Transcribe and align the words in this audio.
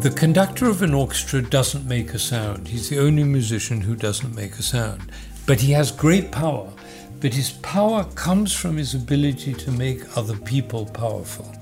The 0.00 0.10
conductor 0.10 0.64
of 0.64 0.80
an 0.80 0.94
orchestra 0.94 1.42
doesn't 1.42 1.86
make 1.86 2.14
a 2.14 2.18
sound. 2.18 2.68
He's 2.68 2.88
the 2.88 2.98
only 3.00 3.22
musician 3.22 3.82
who 3.82 3.94
doesn't 3.94 4.34
make 4.34 4.54
a 4.54 4.62
sound. 4.62 5.12
But 5.44 5.60
he 5.60 5.72
has 5.72 5.92
great 5.92 6.32
power. 6.32 6.72
But 7.20 7.34
his 7.34 7.50
power 7.50 8.04
comes 8.14 8.54
from 8.54 8.78
his 8.78 8.94
ability 8.94 9.52
to 9.52 9.70
make 9.70 10.16
other 10.16 10.38
people 10.38 10.86
powerful. 10.86 11.54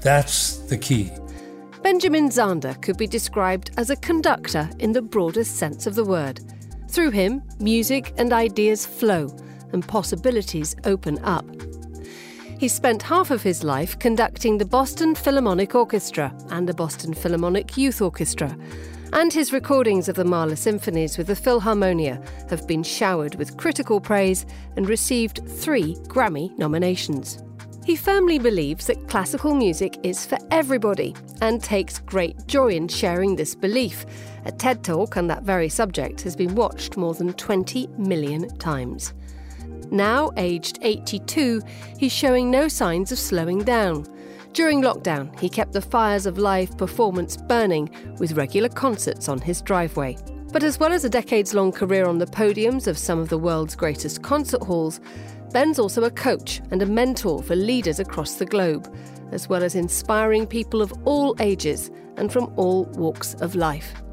That's 0.00 0.56
the 0.60 0.78
key. 0.78 1.12
Benjamin 1.82 2.30
Zander 2.30 2.80
could 2.80 2.96
be 2.96 3.06
described 3.06 3.72
as 3.76 3.90
a 3.90 3.96
conductor 3.96 4.70
in 4.78 4.92
the 4.92 5.02
broadest 5.02 5.56
sense 5.56 5.86
of 5.86 5.94
the 5.94 6.06
word. 6.06 6.40
Through 6.88 7.10
him, 7.10 7.42
music 7.60 8.14
and 8.16 8.32
ideas 8.32 8.86
flow 8.86 9.36
and 9.74 9.86
possibilities 9.86 10.74
open 10.84 11.18
up. 11.22 11.44
He 12.58 12.68
spent 12.68 13.02
half 13.02 13.30
of 13.30 13.42
his 13.42 13.64
life 13.64 13.98
conducting 13.98 14.58
the 14.58 14.64
Boston 14.64 15.14
Philharmonic 15.14 15.74
Orchestra 15.74 16.34
and 16.50 16.68
the 16.68 16.74
Boston 16.74 17.12
Philharmonic 17.12 17.76
Youth 17.76 18.00
Orchestra. 18.00 18.56
And 19.12 19.32
his 19.32 19.52
recordings 19.52 20.08
of 20.08 20.16
the 20.16 20.24
Mahler 20.24 20.56
symphonies 20.56 21.18
with 21.18 21.26
the 21.26 21.34
Philharmonia 21.34 22.24
have 22.50 22.66
been 22.66 22.82
showered 22.82 23.34
with 23.36 23.56
critical 23.56 24.00
praise 24.00 24.46
and 24.76 24.88
received 24.88 25.40
three 25.48 25.94
Grammy 26.06 26.56
nominations. 26.58 27.42
He 27.84 27.96
firmly 27.96 28.38
believes 28.38 28.86
that 28.86 29.08
classical 29.08 29.54
music 29.54 29.98
is 30.02 30.24
for 30.24 30.38
everybody 30.50 31.14
and 31.42 31.62
takes 31.62 31.98
great 31.98 32.46
joy 32.46 32.68
in 32.68 32.88
sharing 32.88 33.36
this 33.36 33.54
belief. 33.54 34.06
A 34.46 34.52
TED 34.52 34.82
talk 34.82 35.16
on 35.16 35.26
that 35.26 35.42
very 35.42 35.68
subject 35.68 36.22
has 36.22 36.34
been 36.34 36.54
watched 36.54 36.96
more 36.96 37.14
than 37.14 37.34
20 37.34 37.88
million 37.98 38.48
times. 38.58 39.12
Now, 39.90 40.30
aged 40.36 40.78
82, 40.82 41.62
he's 41.98 42.12
showing 42.12 42.50
no 42.50 42.68
signs 42.68 43.12
of 43.12 43.18
slowing 43.18 43.62
down. 43.62 44.06
During 44.52 44.82
lockdown, 44.82 45.36
he 45.40 45.48
kept 45.48 45.72
the 45.72 45.80
fires 45.80 46.26
of 46.26 46.38
live 46.38 46.76
performance 46.78 47.36
burning 47.36 47.90
with 48.18 48.32
regular 48.32 48.68
concerts 48.68 49.28
on 49.28 49.40
his 49.40 49.60
driveway. 49.60 50.16
But 50.52 50.62
as 50.62 50.78
well 50.78 50.92
as 50.92 51.04
a 51.04 51.10
decades 51.10 51.54
long 51.54 51.72
career 51.72 52.06
on 52.06 52.18
the 52.18 52.26
podiums 52.26 52.86
of 52.86 52.96
some 52.96 53.18
of 53.18 53.28
the 53.28 53.38
world's 53.38 53.74
greatest 53.74 54.22
concert 54.22 54.62
halls, 54.62 55.00
Ben's 55.52 55.80
also 55.80 56.04
a 56.04 56.10
coach 56.10 56.60
and 56.70 56.82
a 56.82 56.86
mentor 56.86 57.42
for 57.42 57.56
leaders 57.56 57.98
across 57.98 58.34
the 58.34 58.46
globe, 58.46 58.92
as 59.32 59.48
well 59.48 59.64
as 59.64 59.74
inspiring 59.74 60.46
people 60.46 60.82
of 60.82 60.92
all 61.04 61.34
ages 61.40 61.90
and 62.16 62.32
from 62.32 62.52
all 62.56 62.84
walks 62.94 63.34
of 63.34 63.56
life. 63.56 64.03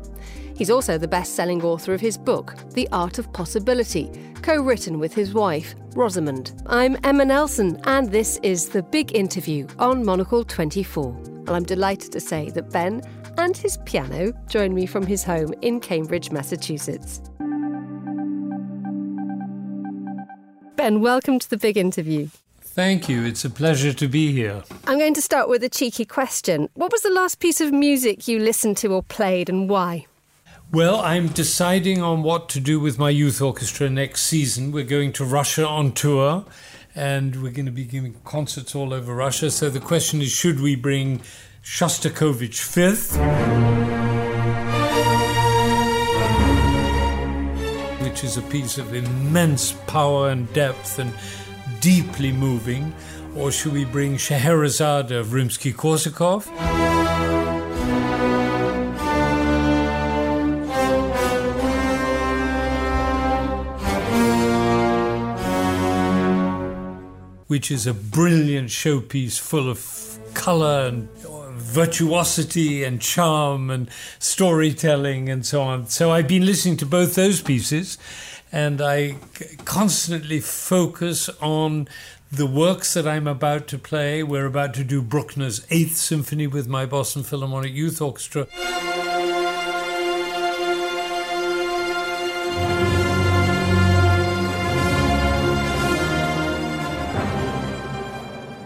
He's 0.55 0.69
also 0.69 0.97
the 0.97 1.07
best 1.07 1.35
selling 1.35 1.63
author 1.63 1.93
of 1.93 2.01
his 2.01 2.17
book, 2.17 2.55
The 2.71 2.87
Art 2.91 3.19
of 3.19 3.31
Possibility, 3.33 4.11
co 4.41 4.61
written 4.61 4.99
with 4.99 5.13
his 5.13 5.33
wife, 5.33 5.75
Rosamund. 5.95 6.53
I'm 6.67 6.97
Emma 7.03 7.25
Nelson, 7.25 7.79
and 7.85 8.11
this 8.11 8.39
is 8.43 8.69
the 8.69 8.83
big 8.83 9.15
interview 9.15 9.67
on 9.79 10.05
Monocle 10.05 10.43
24. 10.43 11.15
And 11.25 11.49
I'm 11.49 11.63
delighted 11.63 12.11
to 12.11 12.19
say 12.19 12.49
that 12.51 12.69
Ben 12.69 13.01
and 13.37 13.55
his 13.57 13.77
piano 13.85 14.33
join 14.47 14.73
me 14.73 14.85
from 14.85 15.05
his 15.05 15.23
home 15.23 15.53
in 15.61 15.79
Cambridge, 15.79 16.31
Massachusetts. 16.31 17.21
Ben, 20.75 21.01
welcome 21.01 21.39
to 21.39 21.49
the 21.49 21.57
big 21.57 21.77
interview. 21.77 22.27
Thank 22.61 23.09
you. 23.09 23.23
It's 23.23 23.43
a 23.43 23.49
pleasure 23.49 23.93
to 23.93 24.07
be 24.07 24.31
here. 24.31 24.63
I'm 24.87 24.97
going 24.97 25.13
to 25.15 25.21
start 25.21 25.49
with 25.49 25.63
a 25.63 25.69
cheeky 25.69 26.05
question. 26.05 26.69
What 26.73 26.91
was 26.91 27.01
the 27.01 27.09
last 27.09 27.39
piece 27.39 27.59
of 27.59 27.73
music 27.73 28.27
you 28.27 28.39
listened 28.39 28.77
to 28.77 28.93
or 28.93 29.03
played 29.03 29.49
and 29.49 29.69
why? 29.69 30.05
Well, 30.73 31.01
I'm 31.01 31.27
deciding 31.27 32.01
on 32.01 32.23
what 32.23 32.47
to 32.49 32.61
do 32.61 32.79
with 32.79 32.97
my 32.97 33.09
youth 33.09 33.41
orchestra 33.41 33.89
next 33.89 34.21
season. 34.21 34.71
We're 34.71 34.85
going 34.85 35.11
to 35.13 35.25
Russia 35.25 35.67
on 35.67 35.91
tour 35.91 36.45
and 36.95 37.43
we're 37.43 37.51
going 37.51 37.65
to 37.65 37.73
be 37.73 37.83
giving 37.83 38.13
concerts 38.23 38.73
all 38.73 38.93
over 38.93 39.13
Russia. 39.13 39.51
So 39.51 39.69
the 39.69 39.81
question 39.81 40.21
is 40.21 40.31
should 40.31 40.61
we 40.61 40.77
bring 40.77 41.23
Shostakovich 41.61 42.61
fifth? 42.61 43.17
which 48.01 48.23
is 48.23 48.37
a 48.37 48.41
piece 48.43 48.77
of 48.77 48.93
immense 48.93 49.73
power 49.87 50.29
and 50.29 50.51
depth 50.53 50.99
and 50.99 51.13
deeply 51.79 52.31
moving, 52.31 52.93
or 53.35 53.51
should 53.51 53.73
we 53.73 53.85
bring 53.85 54.17
Scheherazade 54.17 55.11
of 55.11 55.33
Rimsky 55.33 55.73
Korsakov? 55.73 56.45
Which 67.51 67.69
is 67.69 67.85
a 67.85 67.93
brilliant 67.93 68.69
showpiece 68.69 69.37
full 69.37 69.69
of 69.69 70.17
colour 70.33 70.87
and 70.87 71.09
virtuosity 71.57 72.85
and 72.85 73.01
charm 73.01 73.69
and 73.69 73.89
storytelling 74.19 75.27
and 75.27 75.45
so 75.45 75.61
on. 75.61 75.87
So 75.87 76.11
I've 76.11 76.29
been 76.29 76.45
listening 76.45 76.77
to 76.77 76.85
both 76.85 77.15
those 77.15 77.41
pieces 77.41 77.97
and 78.53 78.81
I 78.81 79.17
constantly 79.65 80.39
focus 80.39 81.29
on 81.41 81.89
the 82.31 82.47
works 82.47 82.93
that 82.93 83.05
I'm 83.05 83.27
about 83.27 83.67
to 83.67 83.77
play. 83.77 84.23
We're 84.23 84.45
about 84.45 84.73
to 84.75 84.85
do 84.85 85.01
Bruckner's 85.01 85.67
Eighth 85.69 85.97
Symphony 85.97 86.47
with 86.47 86.69
my 86.69 86.85
Boston 86.85 87.21
Philharmonic 87.21 87.73
Youth 87.73 88.01
Orchestra. 88.01 88.47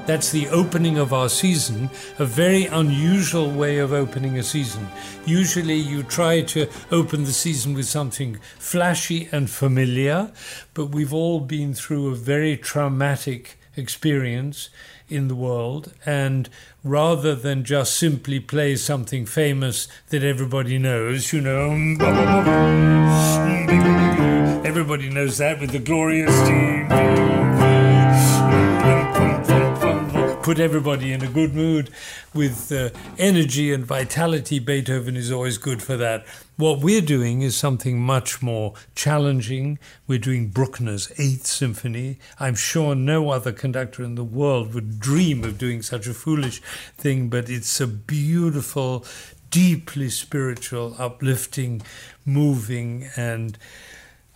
That's 0.05 0.31
the 0.31 0.47
opening 0.49 0.99
of 0.99 1.13
our 1.13 1.29
season, 1.29 1.89
a 2.19 2.25
very 2.25 2.65
unusual 2.65 3.49
way 3.49 3.79
of 3.79 3.91
opening 3.91 4.37
a 4.37 4.43
season. 4.43 4.87
Usually 5.25 5.77
you 5.77 6.03
try 6.03 6.41
to 6.41 6.67
open 6.91 7.23
the 7.23 7.31
season 7.31 7.73
with 7.73 7.87
something 7.87 8.37
flashy 8.59 9.27
and 9.31 9.49
familiar, 9.49 10.31
but 10.75 10.87
we've 10.87 11.13
all 11.13 11.39
been 11.39 11.73
through 11.73 12.09
a 12.09 12.15
very 12.15 12.55
traumatic 12.55 13.57
experience 13.75 14.69
in 15.09 15.27
the 15.27 15.35
world, 15.35 15.93
and 16.05 16.49
rather 16.83 17.35
than 17.35 17.63
just 17.63 17.97
simply 17.97 18.39
play 18.39 18.75
something 18.75 19.25
famous 19.25 19.87
that 20.09 20.23
everybody 20.23 20.77
knows, 20.77 21.33
you 21.33 21.41
know, 21.41 21.71
everybody 24.63 25.09
knows 25.09 25.37
that 25.39 25.59
with 25.59 25.71
the 25.71 25.79
glorious 25.79 26.47
team 26.47 27.44
put 30.45 30.59
everybody 30.59 31.11
in 31.11 31.23
a 31.23 31.27
good 31.27 31.55
mood 31.55 31.89
with 32.31 32.71
uh, 32.71 32.87
energy 33.17 33.73
and 33.73 33.83
vitality. 33.83 34.59
Beethoven 34.59 35.17
is 35.17 35.31
always 35.31 35.57
good 35.57 35.81
for 35.81 35.97
that. 35.97 36.23
What 36.55 36.81
we're 36.81 37.01
doing 37.01 37.41
is 37.41 37.57
something 37.57 37.99
much 37.99 38.43
more 38.43 38.75
challenging. 38.93 39.79
We're 40.05 40.19
doing 40.19 40.49
Bruckner's 40.49 41.11
Eighth 41.17 41.47
Symphony. 41.47 42.19
I'm 42.39 42.53
sure 42.53 42.93
no 42.93 43.31
other 43.31 43.51
conductor 43.51 44.03
in 44.03 44.13
the 44.13 44.23
world 44.23 44.75
would 44.75 44.99
dream 44.99 45.43
of 45.43 45.57
doing 45.57 45.81
such 45.81 46.05
a 46.05 46.13
foolish 46.13 46.61
thing, 46.95 47.27
but 47.27 47.49
it's 47.49 47.81
a 47.81 47.87
beautiful, 47.87 49.03
deeply 49.49 50.09
spiritual, 50.11 50.95
uplifting, 50.99 51.81
moving, 52.23 53.09
and 53.15 53.57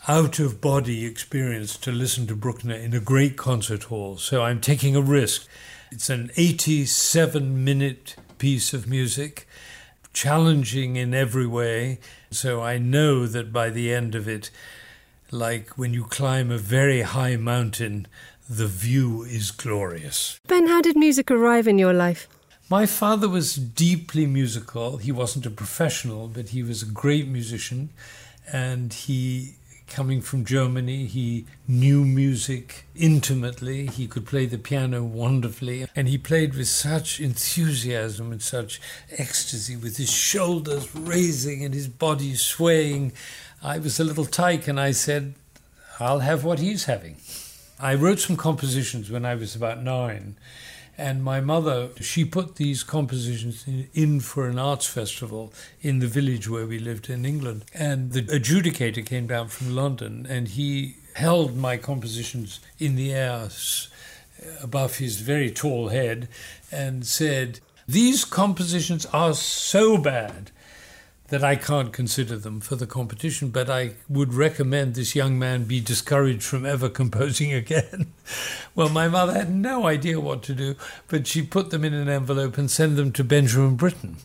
out 0.08 0.40
of 0.40 0.60
body 0.60 1.06
experience 1.06 1.78
to 1.78 1.92
listen 1.92 2.26
to 2.26 2.36
Bruckner 2.36 2.74
in 2.74 2.96
a 2.96 3.00
great 3.00 3.38
concert 3.38 3.84
hall. 3.84 4.18
So 4.18 4.42
I'm 4.42 4.60
taking 4.60 4.96
a 4.96 5.02
risk. 5.02 5.48
It's 5.92 6.10
an 6.10 6.30
87 6.38 7.64
minute 7.64 8.16
piece 8.38 8.74
of 8.74 8.88
music, 8.88 9.48
challenging 10.14 10.96
in 10.96 11.16
every 11.16 11.48
way. 11.48 12.00
So 12.30 12.62
I 12.62 12.78
know 12.78 13.26
that 13.26 13.52
by 13.52 13.72
the 13.72 13.92
end 13.92 14.14
of 14.14 14.28
it, 14.28 14.52
like 15.32 15.80
when 15.80 15.94
you 15.94 16.04
climb 16.04 16.52
a 16.52 16.60
very 16.60 17.02
high 17.02 17.38
mountain, 17.38 18.08
the 18.48 18.68
view 18.68 19.24
is 19.24 19.50
glorious. 19.50 20.40
Ben, 20.48 20.68
how 20.68 20.80
did 20.82 20.96
music 20.96 21.32
arrive 21.32 21.68
in 21.68 21.80
your 21.80 21.94
life? 21.94 22.28
My 22.70 22.86
father 22.86 23.28
was 23.28 23.56
deeply 23.56 24.28
musical. 24.28 24.98
He 24.98 25.12
wasn't 25.12 25.48
a 25.48 25.52
professional, 25.52 26.28
but 26.28 26.50
he 26.50 26.62
was 26.62 26.84
a 26.84 26.86
great 26.86 27.28
musician. 27.28 27.90
And 28.54 28.94
he 28.94 29.56
coming 29.90 30.22
from 30.22 30.46
Germany. 30.46 31.06
He 31.06 31.46
knew 31.68 32.06
music 32.06 32.86
intimately. 32.96 33.88
He 33.88 34.08
could 34.08 34.26
play 34.26 34.46
the 34.46 34.58
piano 34.58 35.04
wonderfully. 35.04 35.88
And 35.96 36.08
he 36.08 36.18
played 36.18 36.54
with 36.54 36.68
such 36.68 37.20
enthusiasm 37.20 38.32
and 38.32 38.42
such 38.42 38.80
ecstasy, 39.12 39.76
with 39.76 39.98
his 39.98 40.12
shoulders 40.12 40.96
raising 40.96 41.64
and 41.66 41.74
his 41.74 41.88
body 41.88 42.36
swaying. 42.36 43.14
I 43.62 43.80
was 43.80 44.00
a 44.00 44.04
little 44.04 44.26
tyke 44.26 44.68
and 44.68 44.80
I 44.80 44.92
said, 44.92 45.34
I'll 46.00 46.20
have 46.20 46.44
what 46.44 46.60
he's 46.60 46.86
having. 46.86 47.18
I 47.80 47.96
wrote 47.96 48.20
some 48.20 48.38
compositions 48.38 49.10
when 49.10 49.26
I 49.26 49.36
was 49.36 49.56
about 49.56 49.82
nine. 49.82 50.36
And 51.00 51.24
my 51.24 51.40
mother, 51.40 51.92
she 52.02 52.26
put 52.26 52.58
these 52.58 52.84
compositions 52.84 53.66
in, 53.66 53.88
in, 53.94 54.20
for 54.20 54.50
an 54.50 54.60
arts 54.60 54.86
festival 54.86 55.54
in 55.82 56.00
the 56.00 56.08
village 56.08 56.50
where 56.50 56.66
we 56.66 56.78
lived 56.78 57.10
in 57.10 57.24
England. 57.24 57.64
And 57.74 58.12
the 58.12 58.24
adjudicator 58.24 59.06
came 59.06 59.26
down 59.26 59.48
from 59.48 59.74
London 59.74 60.28
and 60.30 60.50
he 60.50 60.98
held 61.14 61.56
my 61.56 61.78
compositions 61.78 62.60
in 62.80 62.98
the 62.98 63.14
air 63.14 63.48
above 64.62 64.98
his 64.98 65.22
very 65.22 65.50
tall 65.50 65.88
head 65.88 66.28
and 66.70 67.08
said, 67.08 67.62
These 67.88 68.26
compositions 68.26 69.06
are 69.14 69.34
so 69.34 69.98
bad 69.98 70.52
that 71.30 71.44
I 71.44 71.56
can't 71.56 71.94
consider 71.94 72.38
them 72.38 72.60
for 72.60 72.76
the 72.76 72.88
competition, 72.88 73.50
but 73.50 73.70
I 73.70 73.92
would 74.08 74.34
recommend 74.34 74.96
this 74.96 75.16
young 75.16 75.38
man 75.38 75.66
be 75.66 75.80
discouraged 75.80 76.44
from 76.44 76.66
ever 76.66 76.90
composing 77.02 77.54
again. 77.54 78.14
well, 78.76 78.90
my 78.90 79.08
mother 79.08 79.34
had 79.34 79.54
no 79.54 79.86
idea 79.86 80.20
what 80.20 80.44
to 80.44 80.54
do, 80.54 80.76
but 81.08 81.28
she 81.28 81.42
put 81.42 81.70
them 81.70 81.84
in 81.84 81.94
an 81.94 82.10
envelope 82.10 82.58
and 82.58 82.70
sent 82.70 82.96
them 82.96 83.12
to 83.14 83.24
Benjamin 83.24 83.76
Britten. 83.76 84.18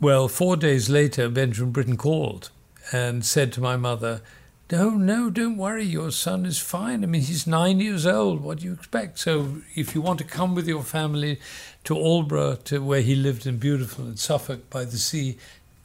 Well, 0.00 0.28
four 0.28 0.56
days 0.56 0.88
later, 0.88 1.28
Benjamin 1.28 1.72
Britten 1.72 1.96
called 1.96 2.50
and 2.92 3.24
said 3.24 3.52
to 3.54 3.60
my 3.60 3.76
mother, 3.76 4.22
no, 4.70 4.90
no, 4.90 5.30
don't 5.30 5.56
worry. 5.56 5.84
Your 5.84 6.10
son 6.10 6.44
is 6.44 6.58
fine. 6.58 7.02
I 7.02 7.06
mean, 7.06 7.22
he's 7.22 7.46
nine 7.46 7.80
years 7.80 8.06
old. 8.06 8.42
What 8.42 8.58
do 8.58 8.66
you 8.66 8.74
expect? 8.74 9.18
So, 9.18 9.62
if 9.74 9.94
you 9.94 10.02
want 10.02 10.18
to 10.18 10.26
come 10.26 10.54
with 10.54 10.68
your 10.68 10.82
family 10.82 11.40
to 11.84 11.94
Aldeburgh, 11.94 12.64
to 12.64 12.82
where 12.82 13.00
he 13.00 13.14
lived 13.14 13.46
in 13.46 13.56
beautiful 13.56 14.06
in 14.06 14.18
Suffolk 14.18 14.68
by 14.68 14.84
the 14.84 14.98
sea, 14.98 15.38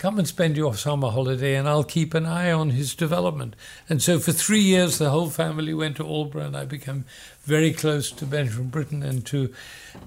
come 0.03 0.19
and 0.19 0.27
spend 0.27 0.57
your 0.57 0.75
summer 0.75 1.09
holiday 1.09 1.55
and 1.55 1.65
I'll 1.65 1.85
keep 1.85 2.13
an 2.13 2.25
eye 2.25 2.51
on 2.51 2.71
his 2.71 2.93
development. 2.93 3.55
And 3.87 4.01
so 4.01 4.19
for 4.19 4.33
three 4.33 4.59
years, 4.59 4.97
the 4.97 5.11
whole 5.11 5.29
family 5.29 5.73
went 5.73 5.95
to 5.95 6.03
Aldeburgh 6.03 6.47
and 6.47 6.57
I 6.57 6.65
became 6.65 7.05
very 7.43 7.71
close 7.71 8.11
to 8.11 8.25
Benjamin 8.25 8.67
Britten 8.67 9.01
and 9.01 9.25
to 9.27 9.53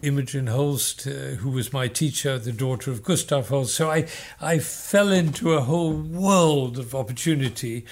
Imogen 0.03 0.49
Holst, 0.49 1.07
uh, 1.07 1.37
who 1.41 1.49
was 1.49 1.73
my 1.73 1.89
teacher, 1.89 2.39
the 2.39 2.53
daughter 2.53 2.91
of 2.91 3.03
Gustav 3.03 3.49
Holst. 3.49 3.75
So 3.75 3.91
I, 3.91 4.07
I 4.39 4.59
fell 4.59 5.11
into 5.11 5.55
a 5.55 5.63
whole 5.63 5.95
world 5.95 6.79
of 6.79 6.95
opportunity 6.95 7.87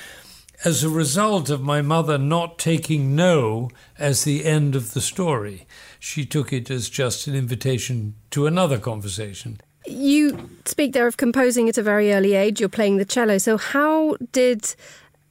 as 0.62 0.85
a 0.85 0.91
result 0.91 1.49
of 1.49 1.62
my 1.62 1.81
mother 1.81 2.19
not 2.19 2.59
taking 2.59 3.17
no 3.17 3.71
as 3.99 4.25
the 4.25 4.45
end 4.45 4.77
of 4.77 4.93
the 4.93 5.01
story. 5.01 5.67
She 5.99 6.27
took 6.27 6.53
it 6.53 6.71
as 6.71 6.91
just 6.91 7.27
an 7.27 7.35
invitation 7.35 8.17
to 8.33 8.47
another 8.47 8.79
conversation. 8.79 9.59
You 9.86 10.48
speak 10.64 10.92
there 10.92 11.06
of 11.06 11.16
composing 11.16 11.69
at 11.69 11.78
a 11.78 11.82
very 11.82 12.12
early 12.12 12.34
age, 12.34 12.60
you're 12.60 12.69
playing 12.69 12.96
the 12.96 13.04
cello. 13.04 13.38
So, 13.38 13.58
how 13.58 14.16
did 14.32 14.75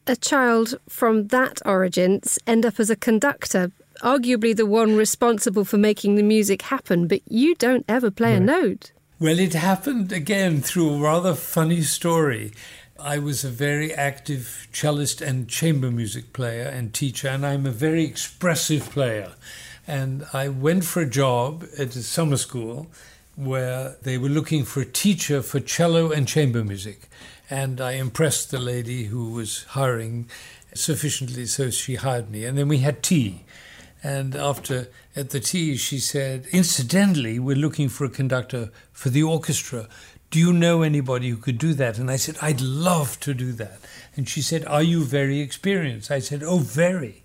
a 0.06 0.16
child 0.16 0.76
from 0.88 1.28
that 1.28 1.60
origins 1.66 2.38
end 2.46 2.66
up 2.66 2.80
as 2.80 2.90
a 2.90 2.96
conductor? 2.96 3.72
Arguably 4.02 4.56
the 4.56 4.66
one 4.66 4.96
responsible 4.96 5.66
for 5.66 5.78
making 5.78 6.16
the 6.16 6.24
music 6.24 6.64
happen, 6.64 7.08
but 7.08 7.22
you 7.28 7.56
don't 7.56 7.86
ever 7.88 8.12
play 8.12 8.36
a 8.36 8.40
note. 8.40 8.92
Well, 9.20 9.40
it 9.40 9.54
happened 9.54 10.12
again 10.12 10.62
through 10.62 10.96
a 10.96 11.00
rather 11.00 11.34
funny 11.34 11.82
story. 11.82 12.52
I 13.00 13.18
was 13.18 13.44
a 13.44 13.50
very 13.50 13.94
active 13.94 14.68
cellist 14.72 15.22
and 15.22 15.48
chamber 15.48 15.90
music 15.90 16.34
player 16.34 16.66
and 16.68 16.94
teacher, 16.94 17.28
and 17.28 17.46
I'm 17.46 17.66
a 17.66 17.72
very 17.72 18.04
expressive 18.04 18.90
player. 18.90 19.34
And 19.88 20.26
I 20.34 20.50
went 20.50 20.86
for 20.86 21.02
a 21.02 21.10
job 21.10 21.66
at 21.78 21.96
a 21.96 22.04
summer 22.04 22.38
school 22.38 22.88
where 23.36 23.96
they 24.02 24.18
were 24.18 24.30
looking 24.30 24.64
for 24.64 24.82
a 24.82 24.86
teacher 24.86 25.42
for 25.42 25.60
cello 25.60 26.12
and 26.12 26.28
chamber 26.28 26.64
music. 26.64 27.10
And 27.50 27.82
I 27.82 27.94
impressed 27.94 28.52
the 28.52 28.60
lady 28.60 29.06
who 29.06 29.32
was 29.32 29.64
hiring 29.70 30.30
sufficiently 30.74 31.46
so 31.46 31.70
she 31.70 31.96
hired 31.96 32.30
me. 32.30 32.46
And 32.46 32.58
then 32.58 32.68
we 32.68 32.80
had 32.80 33.04
tea. 33.04 33.46
And 34.04 34.36
after 34.36 34.90
at 35.16 35.30
the 35.30 35.40
tea, 35.40 35.78
she 35.78 36.00
said, 36.00 36.46
Incidentally, 36.52 37.40
we're 37.40 37.56
looking 37.56 37.90
for 37.90 38.06
a 38.06 38.10
conductor 38.10 38.70
for 38.92 39.10
the 39.10 39.24
orchestra. 39.24 39.88
Do 40.30 40.40
you 40.40 40.52
know 40.52 40.82
anybody 40.82 41.30
who 41.30 41.38
could 41.38 41.58
do 41.58 41.74
that? 41.76 41.98
And 41.98 42.12
I 42.12 42.18
said, 42.18 42.38
I'd 42.42 42.60
love 42.60 43.20
to 43.22 43.34
do 43.34 43.52
that. 43.54 43.80
And 44.16 44.28
she 44.28 44.42
said, 44.42 44.66
Are 44.66 44.84
you 44.84 45.04
very 45.04 45.40
experienced? 45.40 46.12
I 46.12 46.20
said, 46.20 46.44
Oh, 46.44 46.58
very. 46.58 47.23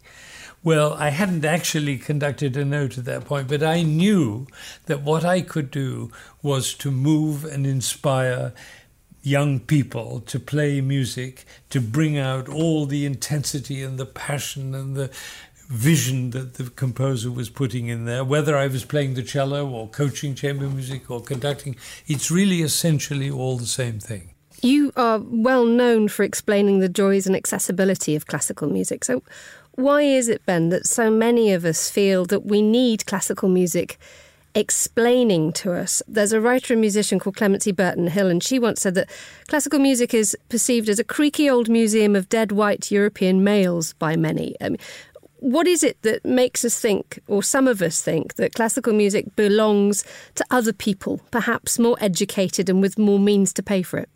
Well, 0.64 0.94
I 0.94 1.10
hadn't 1.10 1.44
actually 1.44 1.98
conducted 1.98 2.56
a 2.56 2.64
note 2.64 2.98
at 2.98 3.04
that 3.04 3.24
point, 3.24 3.48
but 3.48 3.62
I 3.62 3.82
knew 3.82 4.46
that 4.86 5.02
what 5.02 5.24
I 5.24 5.40
could 5.40 5.70
do 5.70 6.10
was 6.42 6.74
to 6.74 6.90
move 6.90 7.44
and 7.44 7.66
inspire 7.66 8.52
young 9.22 9.60
people 9.60 10.20
to 10.20 10.40
play 10.40 10.80
music, 10.80 11.44
to 11.70 11.80
bring 11.80 12.18
out 12.18 12.48
all 12.48 12.86
the 12.86 13.04
intensity 13.04 13.82
and 13.82 13.98
the 13.98 14.06
passion 14.06 14.74
and 14.74 14.96
the 14.96 15.10
vision 15.68 16.30
that 16.30 16.54
the 16.54 16.70
composer 16.70 17.30
was 17.30 17.50
putting 17.50 17.88
in 17.88 18.06
there, 18.06 18.24
whether 18.24 18.56
I 18.56 18.66
was 18.66 18.84
playing 18.84 19.14
the 19.14 19.22
cello 19.22 19.68
or 19.68 19.88
coaching 19.88 20.34
chamber 20.34 20.68
music 20.68 21.10
or 21.10 21.20
conducting, 21.20 21.76
it's 22.06 22.30
really 22.30 22.62
essentially 22.62 23.30
all 23.30 23.58
the 23.58 23.66
same 23.66 24.00
thing. 24.00 24.30
You 24.62 24.92
are 24.96 25.20
well 25.22 25.66
known 25.66 26.08
for 26.08 26.22
explaining 26.24 26.80
the 26.80 26.88
joys 26.88 27.26
and 27.26 27.36
accessibility 27.36 28.16
of 28.16 28.26
classical 28.26 28.68
music. 28.68 29.04
So, 29.04 29.22
why 29.78 30.02
is 30.02 30.28
it, 30.28 30.44
Ben, 30.44 30.70
that 30.70 30.88
so 30.88 31.08
many 31.08 31.52
of 31.52 31.64
us 31.64 31.88
feel 31.88 32.24
that 32.26 32.44
we 32.44 32.60
need 32.60 33.06
classical 33.06 33.48
music 33.48 33.96
explaining 34.52 35.52
to 35.52 35.72
us? 35.72 36.02
There's 36.08 36.32
a 36.32 36.40
writer 36.40 36.74
and 36.74 36.80
musician 36.80 37.20
called 37.20 37.36
Clemency 37.36 37.70
Burton 37.70 38.08
Hill, 38.08 38.26
and 38.26 38.42
she 38.42 38.58
once 38.58 38.80
said 38.80 38.96
that 38.96 39.08
classical 39.46 39.78
music 39.78 40.12
is 40.12 40.36
perceived 40.48 40.88
as 40.88 40.98
a 40.98 41.04
creaky 41.04 41.48
old 41.48 41.68
museum 41.68 42.16
of 42.16 42.28
dead 42.28 42.50
white 42.50 42.90
European 42.90 43.44
males 43.44 43.92
by 43.92 44.16
many. 44.16 44.56
I 44.60 44.70
mean, 44.70 44.78
what 45.36 45.68
is 45.68 45.84
it 45.84 46.02
that 46.02 46.24
makes 46.24 46.64
us 46.64 46.80
think, 46.80 47.20
or 47.28 47.40
some 47.40 47.68
of 47.68 47.80
us 47.80 48.02
think, 48.02 48.34
that 48.34 48.54
classical 48.54 48.92
music 48.92 49.36
belongs 49.36 50.02
to 50.34 50.44
other 50.50 50.72
people, 50.72 51.20
perhaps 51.30 51.78
more 51.78 51.96
educated 52.00 52.68
and 52.68 52.82
with 52.82 52.98
more 52.98 53.20
means 53.20 53.52
to 53.52 53.62
pay 53.62 53.82
for 53.82 53.98
it? 53.98 54.08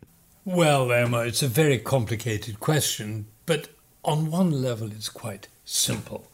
Well, 0.43 0.91
Emma, 0.91 1.19
it's 1.19 1.41
a 1.41 1.47
very 1.47 1.77
complicated 1.77 2.59
question, 2.59 3.27
but 3.45 3.69
on 4.03 4.29
one 4.29 4.61
level, 4.61 4.91
it's 4.91 5.07
quite 5.07 5.47
simple. 5.65 6.31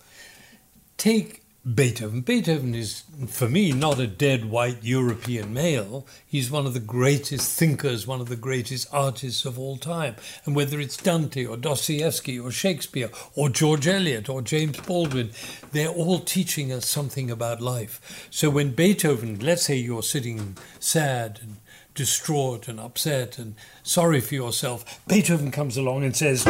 Take 0.97 1.43
Beethoven. 1.75 2.21
Beethoven 2.21 2.73
is, 2.73 3.03
for 3.27 3.49
me, 3.49 3.73
not 3.73 3.99
a 3.99 4.07
dead 4.07 4.45
white 4.45 4.81
European 4.81 5.53
male. 5.53 6.07
He's 6.25 6.49
one 6.49 6.65
of 6.65 6.73
the 6.73 6.79
greatest 6.79 7.57
thinkers, 7.59 8.07
one 8.07 8.21
of 8.21 8.29
the 8.29 8.37
greatest 8.37 8.87
artists 8.93 9.43
of 9.45 9.59
all 9.59 9.75
time. 9.77 10.15
And 10.45 10.55
whether 10.55 10.79
it's 10.79 10.95
Dante 10.95 11.45
or 11.45 11.57
Dostoevsky 11.57 12.39
or 12.39 12.49
Shakespeare 12.51 13.09
or 13.35 13.49
George 13.49 13.87
Eliot 13.87 14.29
or 14.29 14.41
James 14.41 14.79
Baldwin, 14.79 15.31
they're 15.73 15.89
all 15.89 16.19
teaching 16.19 16.71
us 16.71 16.87
something 16.87 17.29
about 17.29 17.61
life. 17.61 18.27
So 18.31 18.49
when 18.49 18.71
Beethoven, 18.71 19.39
let's 19.39 19.63
say 19.63 19.75
you're 19.75 20.01
sitting 20.01 20.57
sad 20.79 21.39
and 21.41 21.57
distraught 21.93 22.69
and 22.69 22.79
upset 22.79 23.37
and 23.37 23.55
sorry 23.83 24.21
for 24.21 24.33
yourself, 24.33 25.05
Beethoven 25.07 25.51
comes 25.51 25.75
along 25.75 26.05
and 26.05 26.15
says, 26.15 26.45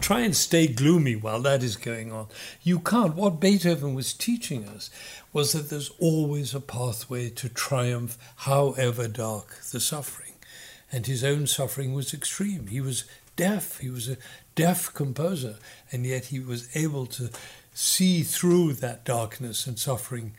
Try 0.00 0.20
and 0.20 0.36
stay 0.36 0.66
gloomy 0.66 1.16
while 1.16 1.40
that 1.42 1.62
is 1.62 1.76
going 1.76 2.12
on. 2.12 2.28
You 2.62 2.80
can't. 2.80 3.14
What 3.14 3.40
Beethoven 3.40 3.94
was 3.94 4.12
teaching 4.12 4.68
us 4.68 4.90
was 5.32 5.52
that 5.52 5.70
there's 5.70 5.90
always 5.98 6.54
a 6.54 6.60
pathway 6.60 7.30
to 7.30 7.48
triumph, 7.48 8.18
however 8.36 9.08
dark 9.08 9.60
the 9.72 9.80
suffering. 9.80 10.32
And 10.92 11.06
his 11.06 11.22
own 11.22 11.46
suffering 11.46 11.94
was 11.94 12.12
extreme. 12.12 12.66
He 12.66 12.80
was 12.80 13.04
deaf, 13.36 13.78
he 13.78 13.88
was 13.90 14.08
a 14.08 14.16
deaf 14.54 14.92
composer, 14.92 15.56
and 15.90 16.04
yet 16.04 16.26
he 16.26 16.40
was 16.40 16.68
able 16.76 17.06
to 17.06 17.30
see 17.72 18.22
through 18.22 18.74
that 18.74 19.04
darkness 19.04 19.66
and 19.66 19.78
suffering 19.78 20.34